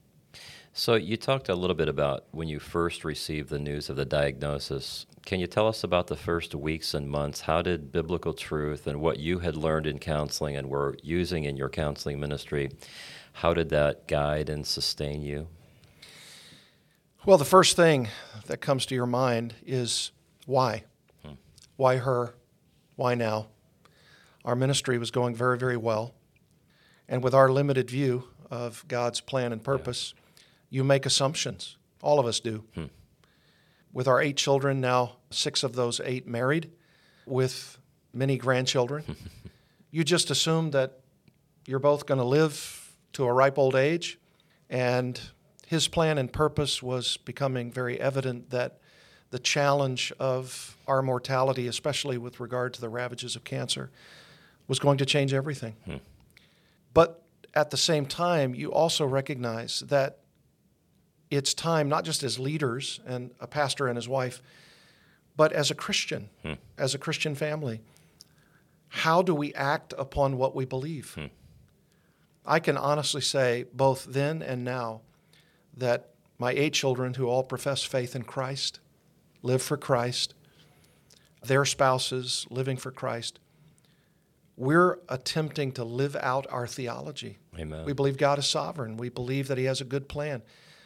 So 0.74 0.96
you 0.96 1.18
talked 1.18 1.50
a 1.50 1.56
little 1.56 1.76
bit 1.76 1.90
about 1.90 2.26
when 2.32 2.48
you 2.48 2.60
first 2.60 3.04
received 3.04 3.50
the 3.50 3.60
news 3.60 3.90
of 3.90 3.98
the 3.98 4.06
diagnosis. 4.06 5.06
Can 5.32 5.40
you 5.40 5.48
tell 5.48 5.70
us 5.70 5.86
about 5.86 6.08
the 6.08 6.18
first 6.18 6.54
weeks 6.54 6.94
and 6.94 7.10
months? 7.10 7.40
How 7.40 7.62
did 7.62 7.90
biblical 7.90 8.34
truth 8.34 8.86
and 8.86 9.00
what 9.00 9.18
you 9.18 9.40
had 9.40 9.56
learned 9.56 9.88
in 9.88 9.98
counseling 9.98 10.58
and 10.58 10.70
were 10.70 10.98
using 11.02 11.46
in 11.46 11.56
your 11.56 11.70
counseling 11.70 12.20
ministry, 12.20 12.70
how 13.32 13.54
did 13.54 13.70
that 13.70 14.10
guide 14.10 14.50
and 14.50 14.68
sustain 14.68 15.22
you? 15.22 15.48
Well, 17.26 17.38
the 17.38 17.46
first 17.46 17.78
thing 17.78 18.10
that 18.48 18.60
comes 18.60 18.86
to 18.88 18.96
your 18.96 19.06
mind 19.06 19.54
is 19.66 20.12
why? 20.48 20.84
Hmm. 21.24 21.36
Why 21.78 21.96
her? 21.96 22.36
Why 22.98 23.16
now? 23.16 23.48
Our 24.44 24.58
ministry 24.58 24.98
was 24.98 25.12
going 25.12 25.34
very, 25.34 25.58
very 25.58 25.78
well. 25.78 26.14
And 27.08 27.24
with 27.24 27.34
our 27.34 27.48
limited 27.48 27.90
view 27.90 28.26
of 28.50 28.84
God's 28.90 29.22
plan 29.22 29.54
and 29.54 29.64
purpose, 29.64 30.14
you 30.70 30.84
make 30.84 31.06
assumptions. 31.06 31.78
All 32.02 32.20
of 32.20 32.26
us 32.26 32.42
do. 32.42 32.66
Hmm. 32.76 32.88
With 33.94 34.08
our 34.08 34.22
eight 34.22 34.38
children, 34.38 34.80
now 34.80 35.18
six 35.30 35.64
of 35.64 35.74
those 35.74 36.00
eight 36.04 36.28
married, 36.28 36.72
with 37.26 37.78
many 38.14 38.38
grandchildren, 38.38 39.04
you 39.92 40.04
just 40.04 40.32
assume 40.32 40.72
that 40.72 41.00
you're 41.66 41.80
both 41.80 42.06
going 42.06 42.20
to 42.20 42.26
live 42.26 42.96
to 43.14 43.26
a 43.26 43.34
ripe 43.34 43.58
old 43.58 43.76
age. 43.76 44.18
And 44.70 45.20
his 45.68 45.88
plan 45.88 46.18
and 46.18 46.32
purpose 46.32 46.82
was 46.82 47.18
becoming 47.18 47.72
very 47.72 48.00
evident 48.00 48.50
that 48.50 48.80
the 49.32 49.40
challenge 49.40 50.12
of 50.20 50.78
our 50.88 51.02
mortality, 51.02 51.68
especially 51.68 52.18
with 52.18 52.40
regard 52.40 52.74
to 52.74 52.82
the 52.82 52.90
ravages 52.90 53.36
of 53.36 53.44
cancer, 53.44 53.90
was 54.68 54.80
going 54.80 54.98
to 54.98 55.06
change 55.06 55.34
everything. 55.34 55.76
Hmm. 55.86 55.98
But 56.94 57.24
at 57.54 57.70
the 57.70 57.78
same 57.78 58.06
time, 58.06 58.56
you 58.56 58.72
also 58.72 59.06
recognize 59.06 59.82
that 59.88 60.20
it's 61.32 61.54
time, 61.54 61.88
not 61.90 62.04
just 62.04 62.22
as 62.22 62.38
leaders 62.38 63.00
and 63.08 63.32
a 63.40 63.48
pastor 63.48 63.88
and 63.88 63.96
his 63.96 64.08
wife, 64.08 64.44
but 65.38 65.54
as 65.54 65.72
a 65.72 65.76
Christian, 65.76 66.30
hmm. 66.44 66.54
as 66.78 66.94
a 66.94 66.98
Christian 67.00 67.34
family. 67.34 67.82
How 68.90 69.22
do 69.22 69.34
we 69.34 69.54
act 69.54 69.94
upon 69.98 70.38
what 70.38 70.54
we 70.54 70.66
believe? 70.66 71.14
Hmm. 71.16 71.28
I 72.46 72.60
can 72.60 72.78
honestly 72.78 73.22
say, 73.22 73.66
both 73.74 74.06
then 74.06 74.42
and 74.42 74.66
now, 74.66 75.02
that 75.78 76.10
my 76.38 76.52
eight 76.52 76.74
children 76.74 77.14
who 77.14 77.28
all 77.28 77.44
profess 77.44 77.84
faith 77.84 78.16
in 78.16 78.24
Christ, 78.24 78.80
live 79.42 79.62
for 79.62 79.78
Christ, 79.78 80.34
their 81.44 81.64
spouses 81.64 82.46
living 82.50 82.76
for 82.76 82.92
Christ, 82.92 83.40
we're 84.58 85.00
attempting 85.08 85.72
to 85.74 85.84
live 85.84 86.16
out 86.18 86.46
our 86.50 86.68
theology. 86.68 87.38
Amen. 87.58 87.86
We 87.86 87.94
believe 87.94 88.18
God 88.18 88.38
is 88.38 88.48
sovereign. 88.48 88.98
We 88.98 89.10
believe 89.10 89.48
that 89.48 89.58
He 89.58 89.64
has 89.66 89.80
a 89.80 89.86
good 89.86 90.10
plan. 90.10 90.42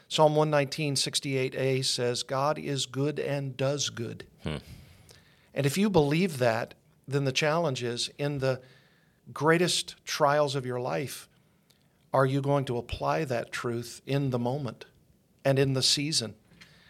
Psalm 0.08 0.36
119, 0.36 0.96
68a 0.96 1.84
says, 1.84 2.24
God 2.24 2.60
is 2.60 2.86
good 2.86 3.20
and 3.20 3.58
does 3.58 3.90
good. 3.90 4.26
Hmm. 4.44 4.58
And 5.54 5.66
if 5.66 5.78
you 5.78 5.90
believe 5.90 6.38
that, 6.38 6.76
then 7.08 7.26
the 7.26 7.32
challenge 7.32 7.84
is 7.84 8.10
in 8.18 8.40
the 8.40 8.62
greatest 9.34 9.96
trials 10.06 10.56
of 10.56 10.66
your 10.66 10.80
life, 10.80 11.28
are 12.14 12.26
you 12.26 12.42
going 12.42 12.66
to 12.66 12.78
apply 12.78 13.26
that 13.26 13.52
truth 13.52 14.02
in 14.06 14.30
the 14.30 14.40
moment 14.40 14.86
and 15.44 15.58
in 15.58 15.74
the 15.74 15.84
season? 15.84 16.36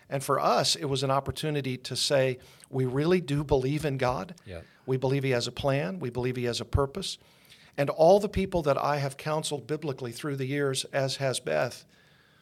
And 0.09 0.23
for 0.23 0.39
us, 0.39 0.75
it 0.75 0.85
was 0.85 1.01
an 1.01 1.11
opportunity 1.11 1.77
to 1.77 1.95
say, 1.95 2.37
we 2.69 2.85
really 2.85 3.21
do 3.21 3.43
believe 3.43 3.85
in 3.85 3.97
God. 3.97 4.35
Yeah. 4.45 4.61
We 4.85 4.97
believe 4.97 5.23
He 5.23 5.31
has 5.31 5.47
a 5.47 5.51
plan. 5.51 5.99
We 5.99 6.09
believe 6.09 6.35
He 6.35 6.43
has 6.43 6.61
a 6.61 6.65
purpose. 6.65 7.17
And 7.77 7.89
all 7.89 8.19
the 8.19 8.29
people 8.29 8.61
that 8.63 8.77
I 8.77 8.97
have 8.97 9.17
counseled 9.17 9.67
biblically 9.67 10.11
through 10.11 10.35
the 10.35 10.45
years, 10.45 10.85
as 10.93 11.17
has 11.17 11.39
Beth, 11.39 11.85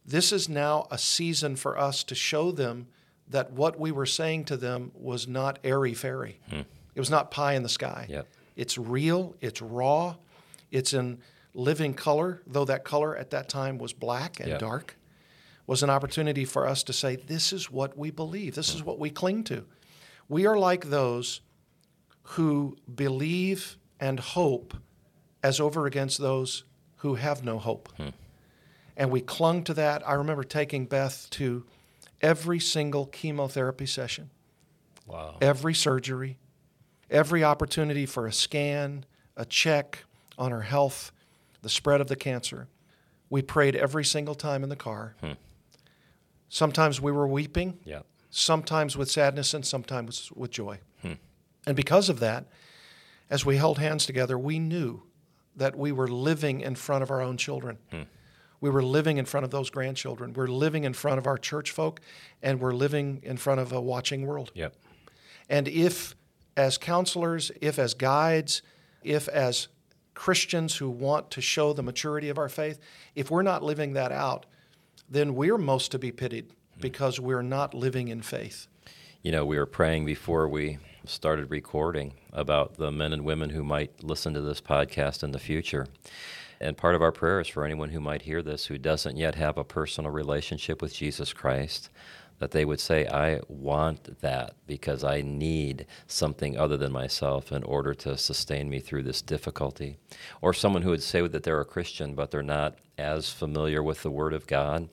this 0.06 0.32
is 0.32 0.50
now 0.50 0.88
a 0.92 0.98
season 0.98 1.56
for 1.56 1.78
us 1.78 2.04
to 2.06 2.16
show 2.16 2.52
them 2.52 2.88
that 3.30 3.52
what 3.52 3.80
we 3.80 3.92
were 3.92 4.06
saying 4.06 4.46
to 4.46 4.58
them 4.58 4.92
was 4.94 5.28
not 5.28 5.60
airy 5.64 5.94
fairy. 5.94 6.40
Hmm. 6.50 6.62
It 6.96 7.00
was 7.00 7.10
not 7.10 7.32
pie 7.32 7.54
in 7.54 7.64
the 7.64 7.70
sky. 7.70 8.06
Yep. 8.10 8.28
It's 8.56 8.78
real, 8.78 9.36
it's 9.42 9.62
raw, 9.62 10.16
it's 10.72 10.94
in 10.94 11.20
living 11.54 11.94
color, 11.94 12.42
though 12.46 12.66
that 12.66 12.84
color 12.84 13.16
at 13.16 13.32
that 13.32 13.50
time 13.50 13.78
was 13.78 13.94
black 13.94 14.40
and 14.40 14.50
Yep. 14.50 14.60
dark, 14.60 14.98
was 15.66 15.82
an 15.82 15.90
opportunity 15.90 16.46
for 16.46 16.68
us 16.68 16.84
to 16.84 16.94
say, 16.94 17.16
This 17.16 17.54
is 17.54 17.72
what 17.72 17.98
we 17.98 18.12
believe, 18.12 18.56
this 18.56 18.74
is 18.74 18.82
hmm. 18.82 18.88
what 18.88 19.00
we 19.00 19.10
cling 19.10 19.44
to. 19.46 19.66
We 20.28 20.46
are 20.46 20.58
like 20.58 20.90
those 20.90 21.42
who 22.24 22.78
believe 22.94 23.78
and 24.00 24.20
hope 24.20 24.74
as 25.42 25.60
over 25.60 25.86
against 25.86 26.20
those 26.20 26.64
who 26.98 27.16
have 27.16 27.44
no 27.44 27.58
hope. 27.60 27.90
Hmm. 27.98 28.10
And 28.96 29.10
we 29.12 29.22
clung 29.22 29.64
to 29.66 29.74
that. 29.76 30.08
I 30.08 30.14
remember 30.14 30.44
taking 30.44 30.86
Beth 30.86 31.28
to 31.32 31.66
every 32.22 32.60
single 32.60 33.06
chemotherapy 33.08 33.86
session, 33.86 34.30
Wow. 35.08 35.38
every 35.42 35.74
surgery, 35.74 36.38
every 37.10 37.44
opportunity 37.44 38.06
for 38.06 38.28
a 38.28 38.32
scan, 38.34 39.06
a 39.36 39.46
check 39.46 40.06
on 40.38 40.52
her 40.52 40.62
health, 40.62 41.12
the 41.62 41.70
spread 41.70 42.02
of 42.02 42.08
the 42.08 42.16
cancer. 42.16 42.68
We 43.30 43.42
prayed 43.42 43.76
every 43.76 44.06
single 44.06 44.36
time 44.36 44.64
in 44.64 44.70
the 44.70 44.76
car. 44.76 45.16
Hmm. 45.22 45.32
Sometimes 46.50 47.02
we 47.02 47.12
were 47.12 47.28
weeping, 47.28 47.80
Yeah. 47.84 48.02
sometimes 48.30 48.96
with 48.96 49.10
sadness, 49.10 49.54
and 49.54 49.66
sometimes 49.66 50.32
with 50.34 50.52
joy. 50.52 50.80
Hmm. 51.02 51.14
And 51.66 51.76
because 51.76 52.10
of 52.10 52.20
that, 52.20 52.46
as 53.30 53.44
we 53.46 53.58
held 53.58 53.80
hands 53.80 54.06
together, 54.06 54.38
we 54.38 54.60
knew 54.60 55.04
that 55.56 55.76
we 55.76 55.92
were 55.92 56.08
living 56.08 56.62
in 56.62 56.76
front 56.76 57.02
of 57.04 57.10
our 57.12 57.22
own 57.22 57.38
children. 57.38 57.80
Hmm. 57.92 58.04
We 58.64 58.70
were 58.70 58.82
living 58.82 59.18
in 59.18 59.26
front 59.26 59.44
of 59.44 59.52
those 59.52 59.70
grandchildren. 59.70 60.32
We're 60.32 60.48
living 60.48 60.86
in 60.86 60.94
front 60.94 61.18
of 61.18 61.28
our 61.28 61.38
church 61.38 61.72
folk, 61.72 62.00
and 62.42 62.62
we're 62.62 62.72
living 62.72 63.20
in 63.22 63.36
front 63.36 63.60
of 63.60 63.74
a 63.74 63.82
watching 63.82 64.26
world. 64.26 64.54
Yep. 64.56 64.74
And 65.50 65.68
if, 65.68 66.16
as 66.56 66.78
counselors, 66.78 67.52
if 67.60 67.78
as 67.78 67.94
guides, 67.94 68.62
if 69.04 69.28
as 69.28 69.68
Christians 70.14 70.78
who 70.78 70.90
want 70.90 71.30
to 71.32 71.42
show 71.42 71.74
the 71.74 71.84
maturity 71.84 72.30
of 72.30 72.38
our 72.38 72.48
faith, 72.48 72.80
if 73.16 73.30
we're 73.30 73.42
not 73.42 73.64
living 73.64 73.96
that 73.96 74.14
out, 74.14 74.46
then 75.10 75.36
we're 75.36 75.58
most 75.58 75.92
to 75.92 76.00
be 76.00 76.14
pitied 76.14 76.46
hmm. 76.76 76.80
because 76.80 77.20
we're 77.20 77.42
not 77.42 77.74
living 77.74 78.08
in 78.08 78.22
faith. 78.22 78.68
You 79.24 79.34
know, 79.34 79.46
we 79.46 79.58
were 79.58 79.66
praying 79.66 80.06
before 80.06 80.48
we 80.48 80.78
started 81.04 81.52
recording 81.52 82.14
about 82.32 82.78
the 82.78 82.94
men 82.94 83.12
and 83.12 83.26
women 83.26 83.50
who 83.50 83.66
might 83.66 84.02
listen 84.06 84.34
to 84.36 84.42
this 84.42 84.62
podcast 84.62 85.22
in 85.22 85.32
the 85.32 85.40
future. 85.40 85.86
And 86.64 86.78
part 86.78 86.96
of 86.96 87.02
our 87.02 87.12
prayer 87.12 87.42
is 87.42 87.50
for 87.50 87.66
anyone 87.66 87.90
who 87.90 88.00
might 88.00 88.22
hear 88.22 88.42
this 88.42 88.68
who 88.68 88.78
doesn't 88.78 89.18
yet 89.18 89.36
have 89.36 89.58
a 89.58 89.66
personal 89.66 90.12
relationship 90.12 90.82
with 90.82 90.96
Jesus 90.96 91.34
Christ, 91.34 91.90
that 92.40 92.52
they 92.52 92.64
would 92.64 92.80
say, 92.80 93.06
I 93.06 93.42
want 93.50 94.22
that 94.22 94.56
because 94.66 95.04
I 95.04 95.22
need 95.22 95.86
something 96.08 96.58
other 96.58 96.78
than 96.78 96.94
myself 96.94 97.52
in 97.52 97.64
order 97.64 97.94
to 97.96 98.18
sustain 98.18 98.70
me 98.70 98.80
through 98.80 99.04
this 99.04 99.22
difficulty. 99.22 99.98
Or 100.42 100.54
someone 100.54 100.84
who 100.84 100.92
would 100.92 101.04
say 101.04 101.28
that 101.28 101.44
they're 101.44 101.60
a 101.60 101.66
Christian, 101.66 102.16
but 102.16 102.32
they're 102.32 102.42
not 102.42 102.78
as 102.98 103.30
familiar 103.30 103.84
with 103.84 104.02
the 104.02 104.12
Word 104.12 104.34
of 104.34 104.48
God. 104.48 104.88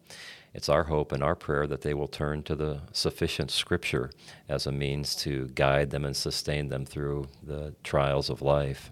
It's 0.52 0.68
our 0.68 0.84
hope 0.84 1.12
and 1.12 1.22
our 1.22 1.36
prayer 1.36 1.68
that 1.68 1.82
they 1.82 1.94
will 1.94 2.08
turn 2.08 2.42
to 2.44 2.56
the 2.56 2.80
sufficient 2.90 3.52
Scripture 3.52 4.10
as 4.48 4.66
a 4.66 4.72
means 4.72 5.14
to 5.16 5.46
guide 5.54 5.90
them 5.90 6.04
and 6.04 6.16
sustain 6.16 6.68
them 6.68 6.84
through 6.84 7.28
the 7.44 7.76
trials 7.84 8.28
of 8.28 8.42
life. 8.42 8.90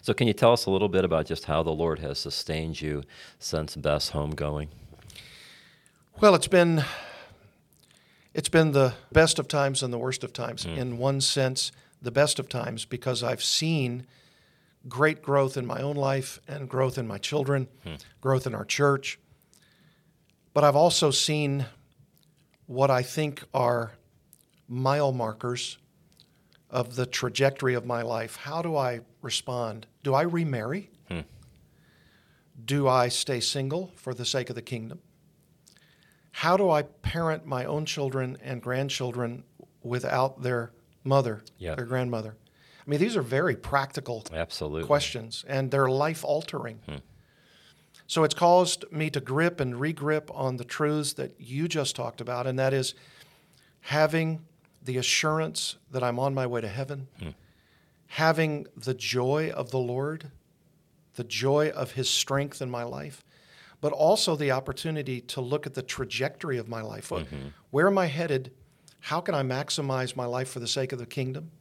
So, 0.00 0.12
can 0.12 0.26
you 0.26 0.32
tell 0.32 0.52
us 0.52 0.66
a 0.66 0.70
little 0.70 0.88
bit 0.88 1.04
about 1.04 1.26
just 1.26 1.44
how 1.44 1.62
the 1.62 1.70
Lord 1.70 1.98
has 2.00 2.18
sustained 2.18 2.80
you 2.80 3.02
since 3.38 3.76
Beth's 3.76 4.10
homegoing? 4.10 4.68
Well, 6.20 6.34
it's 6.34 6.48
been 6.48 6.84
it's 8.34 8.48
been 8.48 8.72
the 8.72 8.94
best 9.12 9.38
of 9.38 9.48
times 9.48 9.82
and 9.82 9.92
the 9.92 9.98
worst 9.98 10.24
of 10.24 10.32
times. 10.32 10.64
Hmm. 10.64 10.70
In 10.70 10.98
one 10.98 11.20
sense, 11.20 11.72
the 12.00 12.10
best 12.10 12.38
of 12.38 12.48
times 12.48 12.84
because 12.84 13.22
I've 13.22 13.42
seen 13.42 14.06
great 14.88 15.22
growth 15.22 15.56
in 15.56 15.66
my 15.66 15.80
own 15.80 15.96
life 15.96 16.40
and 16.48 16.68
growth 16.68 16.98
in 16.98 17.06
my 17.06 17.18
children, 17.18 17.68
hmm. 17.84 17.94
growth 18.20 18.46
in 18.46 18.54
our 18.54 18.64
church. 18.64 19.18
But 20.54 20.64
I've 20.64 20.76
also 20.76 21.10
seen 21.10 21.66
what 22.66 22.90
I 22.90 23.02
think 23.02 23.44
are 23.54 23.92
mile 24.68 25.12
markers 25.12 25.78
of 26.70 26.96
the 26.96 27.06
trajectory 27.06 27.74
of 27.74 27.84
my 27.84 28.02
life. 28.02 28.36
How 28.36 28.62
do 28.62 28.76
I 28.76 29.00
respond? 29.22 29.86
Do 30.02 30.14
I 30.14 30.22
remarry? 30.22 30.90
Do 32.64 32.86
I 32.86 33.08
stay 33.08 33.40
single 33.40 33.92
for 33.96 34.12
the 34.14 34.24
sake 34.26 34.50
of 34.50 34.54
the 34.54 34.62
kingdom? 34.62 35.00
How 36.32 36.56
do 36.56 36.70
I 36.70 36.82
parent 36.82 37.46
my 37.46 37.64
own 37.64 37.86
children 37.86 38.36
and 38.42 38.62
grandchildren 38.62 39.44
without 39.82 40.42
their 40.42 40.70
mother, 41.02 41.42
Yeah. 41.58 41.74
their 41.74 41.86
grandmother? 41.86 42.36
I 42.86 42.90
mean, 42.90 43.00
these 43.00 43.16
are 43.16 43.22
very 43.22 43.56
practical 43.56 44.24
Absolutely. 44.32 44.84
questions, 44.86 45.44
and 45.48 45.70
they're 45.70 45.88
life 45.88 46.24
altering. 46.24 46.80
Hmm. 46.86 46.96
So 48.06 48.22
it's 48.22 48.34
caused 48.34 48.84
me 48.92 49.08
to 49.10 49.20
grip 49.20 49.58
and 49.58 49.74
regrip 49.74 50.30
on 50.34 50.56
the 50.56 50.64
truths 50.64 51.14
that 51.14 51.40
you 51.40 51.68
just 51.68 51.96
talked 51.96 52.20
about, 52.20 52.46
and 52.46 52.58
that 52.58 52.74
is 52.74 52.94
having 53.80 54.44
the 54.82 54.98
assurance 54.98 55.76
that 55.90 56.02
I'm 56.02 56.18
on 56.18 56.34
my 56.34 56.46
way 56.46 56.60
to 56.60 56.68
heaven, 56.68 57.08
hmm. 57.18 57.30
Having 58.12 58.66
the 58.76 58.92
joy 58.92 59.50
of 59.56 59.70
the 59.70 59.78
Lord, 59.78 60.30
the 61.14 61.24
joy 61.24 61.70
of 61.70 61.92
His 61.92 62.10
strength 62.10 62.60
in 62.60 62.70
my 62.70 62.82
life, 62.82 63.24
but 63.80 63.90
also 63.90 64.36
the 64.36 64.50
opportunity 64.50 65.22
to 65.22 65.40
look 65.40 65.66
at 65.66 65.72
the 65.72 65.82
trajectory 65.82 66.58
of 66.58 66.68
my 66.68 66.82
life. 66.82 67.10
What- 67.10 67.24
mm-hmm. 67.24 67.48
Where 67.70 67.86
am 67.86 67.96
I 67.96 68.06
headed? 68.06 68.52
How 69.00 69.22
can 69.22 69.34
I 69.34 69.42
maximize 69.42 70.14
my 70.14 70.26
life 70.26 70.50
for 70.50 70.60
the 70.60 70.68
sake 70.68 70.92
of 70.92 70.98
the 70.98 71.06
kingdom? 71.06 71.52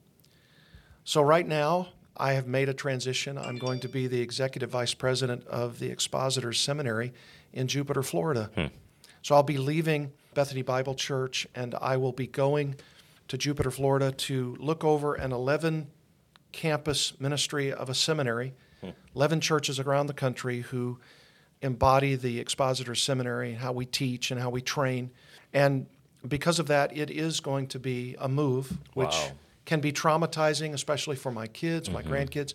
So, 1.06 1.22
right 1.22 1.48
now, 1.48 1.88
I 2.18 2.34
have 2.34 2.48
made 2.48 2.68
a 2.68 2.74
transition. 2.74 3.38
I'm 3.38 3.58
going 3.58 3.80
to 3.80 3.88
be 3.88 4.08
the 4.08 4.20
executive 4.20 4.70
vice 4.72 4.94
president 4.94 5.48
of 5.48 5.80
the 5.80 5.90
Expositors 5.90 6.60
Seminary 6.60 7.14
in 7.54 7.68
Jupiter, 7.68 8.04
Florida. 8.04 8.52
Hmm. 8.56 8.66
So, 9.22 9.36
I'll 9.36 9.44
be 9.44 9.58
leaving 9.58 10.12
Bethany 10.34 10.64
Bible 10.64 10.96
Church 10.96 11.48
and 11.56 11.76
I 11.76 11.96
will 11.96 12.12
be 12.12 12.28
going 12.28 12.76
to 13.30 13.38
Jupiter, 13.38 13.72
Florida 13.72 14.12
to 14.12 14.58
look 14.60 14.84
over 14.84 15.14
an 15.14 15.32
11 15.32 15.88
campus 16.52 17.20
ministry 17.20 17.72
of 17.72 17.90
a 17.90 17.94
seminary, 17.94 18.54
hmm. 18.82 18.90
11 19.16 19.42
churches 19.42 19.80
around 19.80 20.08
the 20.08 20.14
country 20.14 20.62
who 20.62 21.00
embody 21.62 22.16
the 22.16 22.40
expositor 22.40 22.96
seminary, 22.96 23.54
how 23.54 23.72
we 23.72 23.86
teach 23.86 24.32
and 24.32 24.42
how 24.42 24.50
we 24.50 24.62
train. 24.62 25.12
And 25.54 25.86
because 26.28 26.60
of 26.60 26.68
that, 26.68 26.96
it 26.96 27.10
is 27.10 27.40
going 27.40 27.68
to 27.68 27.80
be 27.80 28.16
a 28.20 28.28
move, 28.28 28.78
which 28.94 29.10
Wow. 29.10 29.32
can 29.66 29.80
be 29.80 29.92
traumatizing, 29.92 30.74
especially 30.74 31.16
for 31.16 31.32
my 31.32 31.48
kids, 31.48 31.90
my 31.90 32.02
mm-hmm. 32.02 32.14
grandkids, 32.14 32.54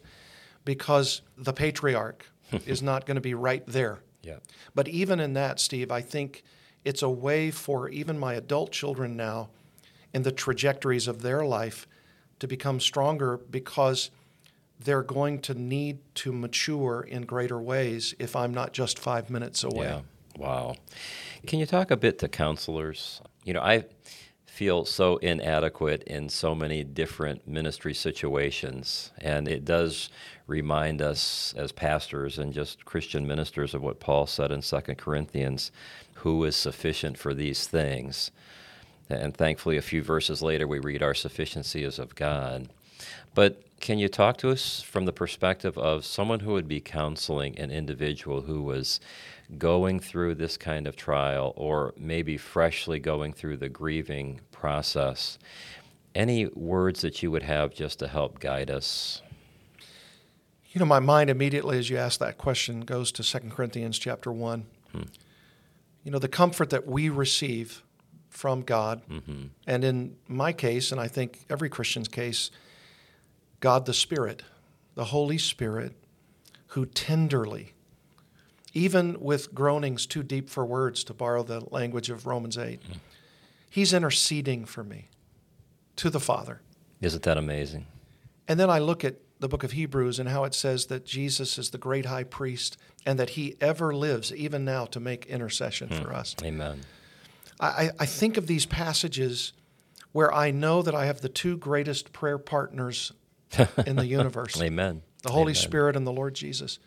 because 0.65 1.23
the 1.37 1.53
patriarch 1.53 2.27
is 2.67 2.83
not 2.83 3.07
going 3.07 3.17
to 3.17 3.21
be 3.21 3.35
right 3.35 3.65
there. 3.67 4.01
Yeah. 4.23 4.39
But 4.75 4.89
even 4.89 5.21
in 5.21 5.35
that, 5.35 5.61
Steve, 5.61 5.91
I 5.91 6.01
think 6.01 6.43
it's 6.85 7.03
a 7.03 7.09
way 7.09 7.51
for 7.51 7.89
even 7.89 8.19
my 8.19 8.35
adult 8.35 8.73
children 8.73 9.17
now 9.17 9.51
in 10.13 10.23
the 10.23 10.33
trajectories 10.33 11.09
of 11.09 11.23
their 11.23 11.45
life 11.45 11.87
to 12.39 12.47
become 12.47 12.81
stronger 12.81 13.39
because 13.51 14.11
they're 14.79 15.03
going 15.03 15.41
to 15.41 15.55
need 15.55 15.99
to 16.15 16.33
mature 16.33 17.01
in 17.01 17.23
greater 17.23 17.61
ways 17.61 18.15
if 18.19 18.37
I'm 18.37 18.53
not 18.53 18.73
just 18.73 18.99
five 18.99 19.31
minutes 19.31 19.65
away. 19.65 19.87
Yeah. 19.87 20.01
Wow. 20.37 20.75
Can 21.47 21.59
you 21.59 21.67
talk 21.67 21.91
a 21.91 21.97
bit 21.97 22.19
to 22.19 22.29
counselors? 22.29 23.23
You 23.45 23.55
know, 23.55 23.63
I 23.63 23.87
feel 24.45 24.85
so 24.85 25.17
inadequate 25.19 26.03
in 26.05 26.29
so 26.29 26.55
many 26.55 26.83
different 26.83 27.47
ministry 27.47 27.95
situations, 27.95 29.13
and 29.19 29.49
it 29.49 29.65
does 29.65 30.09
remind 30.47 31.03
us 31.03 31.55
as 31.57 31.73
pastors 31.73 32.39
and 32.39 32.53
just 32.53 32.85
Christian 32.85 33.27
ministers 33.27 33.75
of 33.75 33.83
what 33.83 34.01
Paul 34.01 34.27
said 34.27 34.51
in 34.51 34.63
2 34.63 34.81
Corinthians 34.97 35.73
who 36.15 36.45
is 36.45 36.57
sufficient 36.57 37.19
for 37.19 37.35
these 37.35 37.67
things. 37.67 38.31
And 39.09 39.37
thankfully, 39.37 39.77
a 39.77 39.83
few 39.83 40.03
verses 40.03 40.43
later, 40.43 40.67
we 40.67 40.79
read, 40.79 41.03
Our 41.03 41.15
sufficiency 41.15 41.85
is 41.85 41.99
of 41.99 42.15
God. 42.15 42.69
But 43.35 43.63
can 43.81 43.99
you 43.99 44.09
talk 44.09 44.39
to 44.39 44.51
us 44.51 44.83
from 44.83 45.05
the 45.05 45.13
perspective 45.13 45.77
of 45.79 46.05
someone 46.05 46.41
who 46.41 46.53
would 46.53 46.67
be 46.67 46.81
counseling 46.81 47.59
an 47.59 47.71
individual 47.71 48.43
who 48.43 48.63
was 48.63 48.99
going 49.59 50.01
through 50.01 50.35
this 50.35 50.57
kind 50.57 50.87
of 50.87 50.97
trial 50.97 51.53
or 51.57 51.95
maybe 51.97 52.37
freshly 52.37 52.99
going 52.99 53.33
through 53.33 53.59
the 53.59 53.69
grieving 53.69 54.41
process? 54.51 55.39
Any 56.15 56.47
words 56.47 57.03
that 57.03 57.23
you 57.23 57.31
would 57.31 57.43
have 57.43 57.75
just 57.75 57.99
to 57.99 58.09
help 58.09 58.41
guide 58.41 58.71
us? 58.71 59.23
You 60.71 60.81
know, 60.81 60.87
my 60.87 60.99
mind 60.99 61.31
immediately 61.31 61.79
as 61.79 61.89
you 61.91 61.97
ask 61.97 62.19
that 62.21 62.39
question 62.39 62.81
goes 62.81 63.13
to 63.13 63.23
2 63.23 63.51
Corinthians 63.51 63.99
chapter 63.99 64.33
1. 64.33 64.67
Hmm. 64.93 65.03
You 66.03 66.11
know, 66.11 66.19
the 66.19 66.29
comfort 66.29 66.71
that 66.71 66.87
we 66.87 67.09
receive 67.09 67.83
from 68.37 68.61
God, 68.61 69.03
mm-hmm. 69.09 69.47
and 69.67 69.85
in 69.85 70.17
my 70.29 70.53
case, 70.53 70.93
and 70.93 71.01
I 71.01 71.09
think 71.09 71.45
every 71.49 71.69
Christian's 71.69 72.09
case, 72.09 72.51
God 73.61 73.87
the 73.87 73.95
Spirit, 73.95 74.43
the 74.95 75.07
Holy 75.07 75.39
Spirit, 75.39 75.95
who 76.69 76.85
tenderly, 76.85 77.73
even 78.75 79.19
with 79.21 79.55
groanings 79.55 80.05
too 80.05 80.23
deep 80.23 80.51
for 80.51 80.67
words, 80.67 81.03
to 81.05 81.15
borrow 81.15 81.43
the 81.43 81.63
language 81.71 82.11
of 82.11 82.27
Romans 82.27 82.59
8, 82.59 82.83
mm-hmm. 82.83 82.93
He's 83.77 83.93
interceding 83.93 84.65
for 84.65 84.83
me 84.83 85.11
to 85.97 86.09
the 86.09 86.19
Father. 86.19 86.63
Isn't 87.03 87.25
that 87.25 87.37
amazing? 87.37 87.85
And 88.49 88.59
then 88.59 88.71
I 88.71 88.79
look 88.79 89.05
at 89.05 89.17
the 89.39 89.49
book 89.49 89.65
of 89.65 89.73
Hebrews 89.73 90.19
and 90.19 90.31
how 90.31 90.45
it 90.45 90.55
says 90.55 90.87
that 90.87 91.05
Jesus 91.05 91.59
is 91.59 91.69
the 91.69 91.77
great 91.77 92.07
high 92.07 92.25
priest 92.25 92.79
and 93.05 93.19
that 93.19 93.31
he 93.31 93.55
ever 93.61 93.95
lives, 93.95 94.33
even 94.33 94.65
now, 94.65 94.87
to 94.87 94.99
make 94.99 95.27
intercession 95.27 95.89
hmm. 95.89 96.03
for 96.03 96.15
us. 96.15 96.35
Amen. 96.43 96.85
I, 97.61 97.91
I 97.99 98.07
think 98.07 98.37
of 98.37 98.47
these 98.47 98.67
passages 98.67 99.53
where 100.13 100.33
I 100.33 100.51
know 100.51 100.83
that 100.83 100.95
I 100.95 101.07
have 101.07 101.21
the 101.21 101.29
two 101.29 101.57
greatest 101.57 102.13
prayer 102.13 102.39
partners 102.39 103.13
in 103.87 103.97
the 103.97 104.07
universe 104.19 104.61
Amen. 104.61 105.03
the 105.23 105.31
Holy 105.31 105.53
Amen. 105.53 105.55
Spirit 105.55 105.97
and 105.97 106.07
the 106.07 106.13
Lord 106.13 106.35
Jesus. 106.35 106.79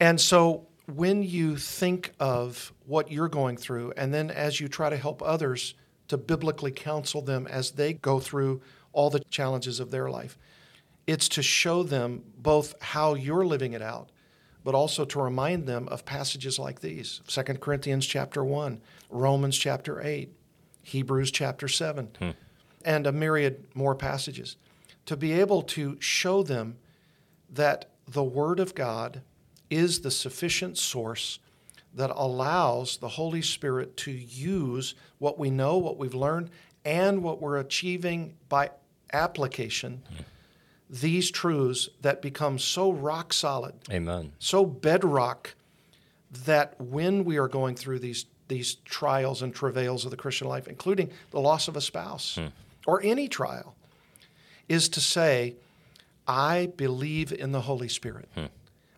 And 0.00 0.20
so 0.20 0.66
when 0.86 1.22
you 1.22 1.56
think 1.56 2.12
of 2.20 2.72
what 2.86 3.10
you're 3.10 3.28
going 3.28 3.56
through, 3.56 3.92
and 3.96 4.12
then 4.12 4.30
as 4.30 4.60
you 4.60 4.68
try 4.68 4.88
to 4.90 4.96
help 4.96 5.22
others 5.22 5.74
to 6.08 6.16
biblically 6.16 6.70
counsel 6.70 7.22
them 7.22 7.46
as 7.48 7.72
they 7.72 7.92
go 7.92 8.20
through 8.20 8.60
all 8.92 9.10
the 9.10 9.20
challenges 9.30 9.80
of 9.80 9.90
their 9.90 10.08
life, 10.08 10.38
it's 11.06 11.28
to 11.30 11.42
show 11.42 11.82
them 11.82 12.22
both 12.38 12.80
how 12.80 13.14
you're 13.14 13.44
living 13.44 13.72
it 13.72 13.82
out, 13.82 14.10
but 14.66 14.74
also 14.74 15.04
to 15.04 15.22
remind 15.22 15.64
them 15.68 15.86
of 15.92 16.04
passages 16.04 16.58
like 16.58 16.80
these 16.80 17.20
2 17.28 17.42
Corinthians 17.60 18.04
chapter 18.04 18.44
1, 18.44 18.80
Romans 19.10 19.56
chapter 19.56 20.00
8, 20.04 20.28
Hebrews 20.82 21.30
chapter 21.30 21.68
7, 21.68 22.08
hmm. 22.18 22.30
and 22.84 23.06
a 23.06 23.12
myriad 23.12 23.64
more 23.74 23.94
passages. 23.94 24.56
To 25.04 25.16
be 25.16 25.34
able 25.34 25.62
to 25.62 25.96
show 26.00 26.42
them 26.42 26.78
that 27.48 27.90
the 28.08 28.24
Word 28.24 28.58
of 28.58 28.74
God 28.74 29.22
is 29.70 30.00
the 30.00 30.10
sufficient 30.10 30.78
source 30.78 31.38
that 31.94 32.10
allows 32.10 32.96
the 32.96 33.10
Holy 33.10 33.42
Spirit 33.42 33.96
to 33.98 34.10
use 34.10 34.96
what 35.18 35.38
we 35.38 35.48
know, 35.48 35.78
what 35.78 35.96
we've 35.96 36.12
learned, 36.12 36.50
and 36.84 37.22
what 37.22 37.40
we're 37.40 37.60
achieving 37.60 38.34
by 38.48 38.70
application, 39.12 40.02
hmm. 40.08 40.22
These 40.88 41.30
truths 41.30 41.88
that 42.02 42.22
become 42.22 42.58
so 42.58 42.92
rock 42.92 43.32
solid, 43.32 43.74
Amen. 43.90 44.32
so 44.38 44.64
bedrock 44.64 45.54
that 46.44 46.80
when 46.80 47.24
we 47.24 47.38
are 47.38 47.48
going 47.48 47.74
through 47.74 47.98
these 47.98 48.26
these 48.48 48.76
trials 48.84 49.42
and 49.42 49.54
travails 49.54 50.04
of 50.04 50.10
the 50.10 50.16
Christian 50.16 50.46
life, 50.46 50.68
including 50.68 51.10
the 51.30 51.40
loss 51.40 51.68
of 51.68 51.76
a 51.76 51.80
spouse 51.80 52.36
hmm. 52.36 52.46
or 52.86 53.02
any 53.02 53.28
trial, 53.28 53.74
is 54.68 54.88
to 54.90 55.00
say, 55.00 55.56
I 56.28 56.70
believe 56.76 57.32
in 57.32 57.52
the 57.52 57.62
Holy 57.62 57.88
Spirit. 57.88 58.28
Hmm. 58.34 58.46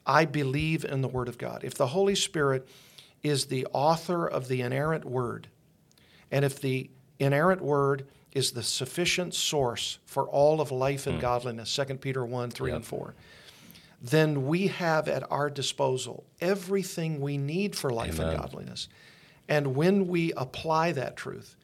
I 0.06 0.24
believe 0.24 0.84
in 0.84 1.02
the 1.02 1.08
Word 1.08 1.28
of 1.28 1.38
God. 1.38 1.64
If 1.64 1.74
the 1.74 1.88
Holy 1.88 2.14
Spirit 2.14 2.68
is 3.22 3.46
the 3.46 3.66
author 3.72 4.26
of 4.26 4.48
the 4.48 4.62
inerrant 4.62 5.04
Word, 5.04 5.48
and 6.30 6.44
if 6.44 6.60
the 6.60 6.90
inerrant 7.18 7.60
Word 7.60 8.06
is 8.32 8.52
the 8.52 8.62
sufficient 8.62 9.34
source 9.34 9.98
for 10.06 10.28
all 10.28 10.60
of 10.60 10.70
life 10.70 11.06
and 11.06 11.16
hmm. 11.16 11.22
godliness, 11.22 11.74
2 11.74 11.96
Peter 11.96 12.24
1, 12.24 12.50
3, 12.50 12.72
and 12.72 12.84
4, 12.84 13.14
then 14.00 14.46
we 14.46 14.68
have 14.68 15.08
at 15.08 15.30
our 15.30 15.50
disposal 15.50 16.24
everything 16.40 17.20
we 17.20 17.36
need 17.36 17.74
for 17.74 17.90
life 17.90 18.18
Amen. 18.20 18.28
and 18.28 18.38
godliness. 18.38 18.88
And 19.48 19.74
when 19.74 20.06
we 20.06 20.32
apply 20.34 20.92
that 20.92 21.16
truth, 21.16 21.56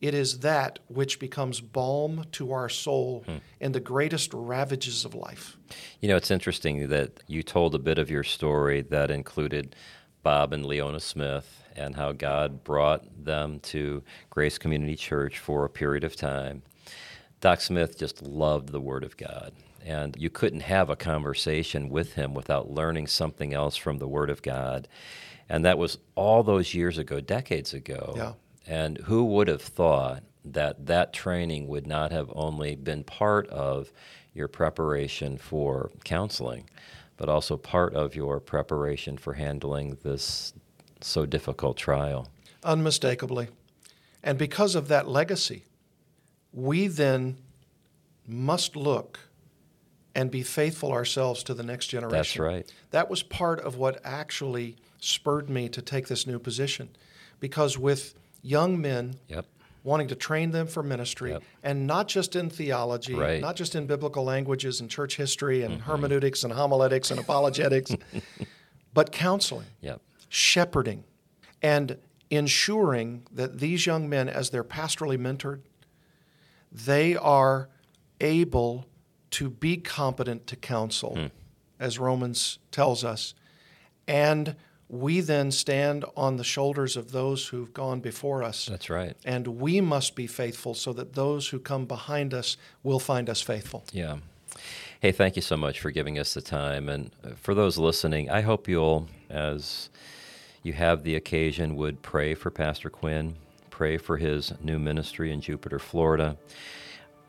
it 0.00 0.14
is 0.14 0.40
that 0.40 0.80
which 0.88 1.18
becomes 1.18 1.60
balm 1.60 2.24
to 2.32 2.52
our 2.52 2.68
soul 2.68 3.24
hmm. 3.26 3.36
in 3.60 3.72
the 3.72 3.80
greatest 3.80 4.32
ravages 4.32 5.04
of 5.04 5.14
life. 5.14 5.56
You 6.00 6.08
know, 6.08 6.16
it's 6.16 6.30
interesting 6.30 6.88
that 6.88 7.22
you 7.26 7.42
told 7.42 7.74
a 7.74 7.78
bit 7.78 7.98
of 7.98 8.10
your 8.10 8.24
story 8.24 8.82
that 8.82 9.10
included 9.10 9.76
Bob 10.22 10.52
and 10.52 10.64
Leona 10.64 11.00
Smith 11.00 11.61
and 11.76 11.96
how 11.96 12.12
God 12.12 12.64
brought 12.64 13.04
them 13.24 13.60
to 13.60 14.02
Grace 14.30 14.58
Community 14.58 14.96
Church 14.96 15.38
for 15.38 15.64
a 15.64 15.70
period 15.70 16.04
of 16.04 16.16
time. 16.16 16.62
Doc 17.40 17.60
Smith 17.60 17.98
just 17.98 18.22
loved 18.22 18.70
the 18.70 18.80
Word 18.80 19.04
of 19.04 19.16
God. 19.16 19.52
And 19.84 20.16
you 20.16 20.30
couldn't 20.30 20.60
have 20.60 20.90
a 20.90 20.96
conversation 20.96 21.88
with 21.88 22.14
him 22.14 22.34
without 22.34 22.70
learning 22.70 23.08
something 23.08 23.52
else 23.52 23.76
from 23.76 23.98
the 23.98 24.06
Word 24.06 24.30
of 24.30 24.42
God. 24.42 24.86
And 25.48 25.64
that 25.64 25.76
was 25.76 25.98
all 26.14 26.42
those 26.42 26.72
years 26.72 26.98
ago, 26.98 27.20
decades 27.20 27.74
ago. 27.74 28.14
Yeah. 28.16 28.32
And 28.66 28.98
who 28.98 29.24
would 29.24 29.48
have 29.48 29.62
thought 29.62 30.22
that 30.44 30.86
that 30.86 31.12
training 31.12 31.66
would 31.68 31.86
not 31.86 32.12
have 32.12 32.30
only 32.34 32.76
been 32.76 33.04
part 33.04 33.48
of 33.48 33.92
your 34.34 34.48
preparation 34.48 35.36
for 35.36 35.90
counseling, 36.04 36.68
but 37.16 37.28
also 37.28 37.56
part 37.56 37.94
of 37.94 38.14
your 38.14 38.40
preparation 38.40 39.16
for 39.16 39.34
handling 39.34 39.98
this 40.02 40.52
so 41.08 41.26
difficult 41.26 41.76
trial? 41.76 42.28
unmistakably. 42.64 43.48
And 44.22 44.38
because 44.38 44.76
of 44.76 44.86
that 44.86 45.08
legacy, 45.08 45.64
we 46.52 46.86
then 46.86 47.38
must 48.26 48.76
look 48.76 49.18
and 50.14 50.30
be 50.30 50.42
faithful 50.44 50.92
ourselves 50.92 51.42
to 51.42 51.54
the 51.54 51.64
next 51.64 51.88
generation. 51.88 52.16
That's 52.18 52.38
right. 52.38 52.72
That 52.92 53.10
was 53.10 53.22
part 53.24 53.58
of 53.60 53.76
what 53.78 54.00
actually 54.04 54.76
spurred 55.00 55.50
me 55.50 55.68
to 55.70 55.82
take 55.82 56.06
this 56.06 56.24
new 56.24 56.38
position. 56.38 56.90
Because 57.40 57.76
with 57.76 58.14
young 58.42 58.80
men, 58.80 59.16
Yep. 59.26 59.46
wanting 59.82 60.06
to 60.06 60.14
train 60.14 60.52
them 60.52 60.68
for 60.68 60.84
ministry, 60.84 61.30
Yep. 61.32 61.42
and 61.64 61.86
not 61.88 62.06
just 62.06 62.36
in 62.36 62.48
theology, 62.48 63.14
Right. 63.14 63.40
not 63.40 63.56
just 63.56 63.74
in 63.74 63.86
biblical 63.88 64.22
languages 64.22 64.80
and 64.80 64.88
church 64.88 65.16
history 65.16 65.62
and 65.64 65.80
Mm-hmm. 65.80 65.90
hermeneutics 65.90 66.44
and 66.44 66.52
homiletics 66.52 67.10
and 67.10 67.18
apologetics, 67.18 67.90
but 68.94 69.10
counseling 69.10 69.66
Yep. 69.80 70.00
Shepherding 70.34 71.04
and 71.60 71.98
ensuring 72.30 73.22
that 73.30 73.60
these 73.60 73.84
young 73.84 74.08
men, 74.08 74.30
as 74.30 74.48
they're 74.48 74.64
pastorally 74.64 75.18
mentored, 75.18 75.60
they 76.72 77.14
are 77.14 77.68
able 78.18 78.86
to 79.30 79.50
be 79.50 79.76
competent 79.76 80.46
to 80.46 80.56
counsel, 80.56 81.28
as 81.78 81.98
Romans 81.98 82.58
tells 82.70 83.04
us. 83.04 83.34
And 84.08 84.56
we 84.88 85.20
then 85.20 85.50
stand 85.50 86.06
on 86.16 86.38
the 86.38 86.44
shoulders 86.44 86.96
of 86.96 87.12
those 87.12 87.48
who've 87.48 87.74
gone 87.74 88.00
before 88.00 88.42
us. 88.42 88.64
That's 88.64 88.88
right. 88.88 89.14
And 89.26 89.46
we 89.60 89.82
must 89.82 90.16
be 90.16 90.26
faithful 90.26 90.72
so 90.72 90.94
that 90.94 91.12
those 91.12 91.48
who 91.48 91.58
come 91.58 91.84
behind 91.84 92.32
us 92.32 92.56
will 92.82 93.00
find 93.00 93.28
us 93.28 93.42
faithful. 93.42 93.84
Yeah. 93.92 94.16
Hey, 95.00 95.12
thank 95.12 95.36
you 95.36 95.42
so 95.42 95.58
much 95.58 95.78
for 95.78 95.90
giving 95.90 96.18
us 96.18 96.32
the 96.32 96.40
time. 96.40 96.88
And 96.88 97.10
uh, 97.22 97.30
for 97.36 97.54
those 97.54 97.76
listening, 97.76 98.30
I 98.30 98.40
hope 98.40 98.66
you'll, 98.66 99.08
as 99.28 99.90
you 100.62 100.72
have 100.72 101.02
the 101.02 101.16
occasion, 101.16 101.76
would 101.76 102.02
pray 102.02 102.34
for 102.34 102.50
Pastor 102.50 102.88
Quinn, 102.90 103.34
pray 103.70 103.96
for 103.96 104.16
his 104.16 104.52
new 104.62 104.78
ministry 104.78 105.32
in 105.32 105.40
Jupiter, 105.40 105.78
Florida. 105.78 106.36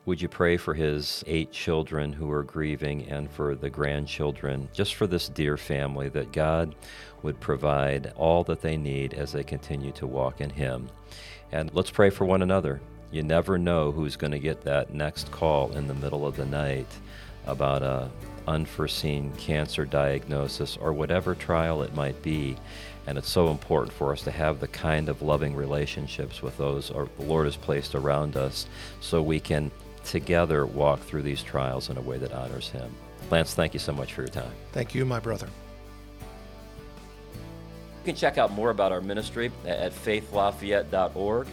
Would 0.05 0.21
you 0.21 0.27
pray 0.27 0.57
for 0.57 0.73
his 0.73 1.23
eight 1.27 1.51
children 1.51 2.11
who 2.11 2.29
are 2.29 2.43
grieving 2.43 3.07
and 3.09 3.31
for 3.31 3.55
the 3.55 3.69
grandchildren, 3.69 4.67
just 4.73 4.95
for 4.95 5.07
this 5.07 5.29
dear 5.29 5.55
family, 5.57 6.09
that 6.09 6.33
God 6.33 6.75
would 7.21 7.39
provide 7.39 8.11
all 8.17 8.43
that 8.43 8.61
they 8.61 8.75
need 8.75 9.13
as 9.13 9.31
they 9.31 9.43
continue 9.43 9.93
to 9.93 10.05
walk 10.05 10.41
in 10.41 10.49
Him? 10.49 10.89
And 11.53 11.73
let's 11.73 11.89
pray 11.89 12.09
for 12.09 12.25
one 12.25 12.41
another. 12.41 12.81
You 13.11 13.23
never 13.23 13.57
know 13.57 13.91
who's 13.91 14.15
going 14.15 14.31
to 14.31 14.39
get 14.39 14.61
that 14.63 14.93
next 14.93 15.31
call 15.31 15.71
in 15.71 15.87
the 15.87 15.93
middle 15.93 16.27
of 16.27 16.35
the 16.35 16.45
night 16.45 16.87
about 17.45 17.81
a 17.81 18.11
unforeseen 18.47 19.31
cancer 19.33 19.85
diagnosis 19.85 20.77
or 20.77 20.91
whatever 20.91 21.33
trial 21.33 21.81
it 21.81 21.95
might 21.95 22.21
be. 22.21 22.57
And 23.05 23.17
it's 23.17 23.29
so 23.29 23.49
important 23.49 23.93
for 23.93 24.11
us 24.11 24.21
to 24.23 24.31
have 24.31 24.59
the 24.59 24.67
kind 24.67 25.09
of 25.09 25.21
loving 25.21 25.55
relationships 25.55 26.41
with 26.41 26.57
those 26.57 26.87
the 26.87 27.07
Lord 27.19 27.45
has 27.45 27.57
placed 27.57 27.95
around 27.95 28.37
us 28.37 28.67
so 29.01 29.21
we 29.21 29.39
can 29.39 29.71
together 30.05 30.65
walk 30.65 31.01
through 31.01 31.23
these 31.23 31.43
trials 31.43 31.89
in 31.89 31.97
a 31.97 32.01
way 32.01 32.17
that 32.17 32.33
honors 32.33 32.69
Him. 32.69 32.93
Lance, 33.29 33.53
thank 33.53 33.73
you 33.73 33.79
so 33.79 33.93
much 33.93 34.13
for 34.13 34.21
your 34.21 34.29
time. 34.29 34.51
Thank 34.71 34.93
you, 34.93 35.05
my 35.05 35.19
brother. 35.19 35.47
You 38.03 38.05
can 38.05 38.15
check 38.15 38.37
out 38.37 38.51
more 38.51 38.69
about 38.69 38.91
our 38.91 39.01
ministry 39.01 39.51
at 39.65 39.93
faithlafayette.org. 39.93 41.47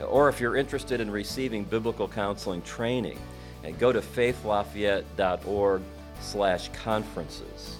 Or 0.00 0.28
if 0.28 0.40
you're 0.40 0.56
interested 0.56 1.00
in 1.00 1.10
receiving 1.10 1.64
biblical 1.64 2.06
counseling 2.06 2.62
training, 2.62 3.18
uh, 3.64 3.70
go 3.70 3.92
to 3.92 4.00
faithlafayette.org 4.00 5.82
slash 6.20 6.68
conferences. 6.68 7.76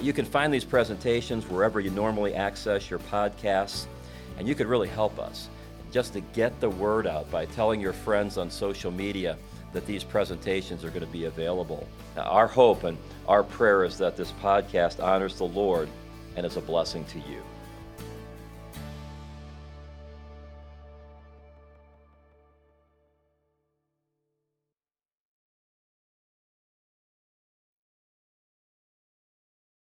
You 0.00 0.12
can 0.12 0.24
find 0.24 0.52
these 0.52 0.64
presentations 0.64 1.48
wherever 1.48 1.80
you 1.80 1.90
normally 1.90 2.34
access 2.34 2.90
your 2.90 2.98
podcasts, 2.98 3.86
and 4.38 4.48
you 4.48 4.54
could 4.54 4.66
really 4.66 4.88
help 4.88 5.18
us 5.18 5.48
just 5.92 6.12
to 6.12 6.20
get 6.20 6.58
the 6.60 6.68
word 6.68 7.06
out 7.06 7.30
by 7.30 7.46
telling 7.46 7.80
your 7.80 7.92
friends 7.92 8.36
on 8.36 8.50
social 8.50 8.90
media 8.90 9.36
that 9.72 9.86
these 9.86 10.02
presentations 10.02 10.84
are 10.84 10.90
going 10.90 11.04
to 11.04 11.12
be 11.12 11.26
available. 11.26 11.86
Now, 12.16 12.22
our 12.22 12.46
hope 12.46 12.84
and 12.84 12.98
our 13.28 13.42
prayer 13.42 13.84
is 13.84 13.96
that 13.98 14.16
this 14.16 14.32
podcast 14.42 15.02
honors 15.02 15.36
the 15.36 15.44
Lord 15.44 15.88
and 16.34 16.44
is 16.44 16.56
a 16.56 16.60
blessing 16.60 17.04
to 17.06 17.18
you. 17.18 17.42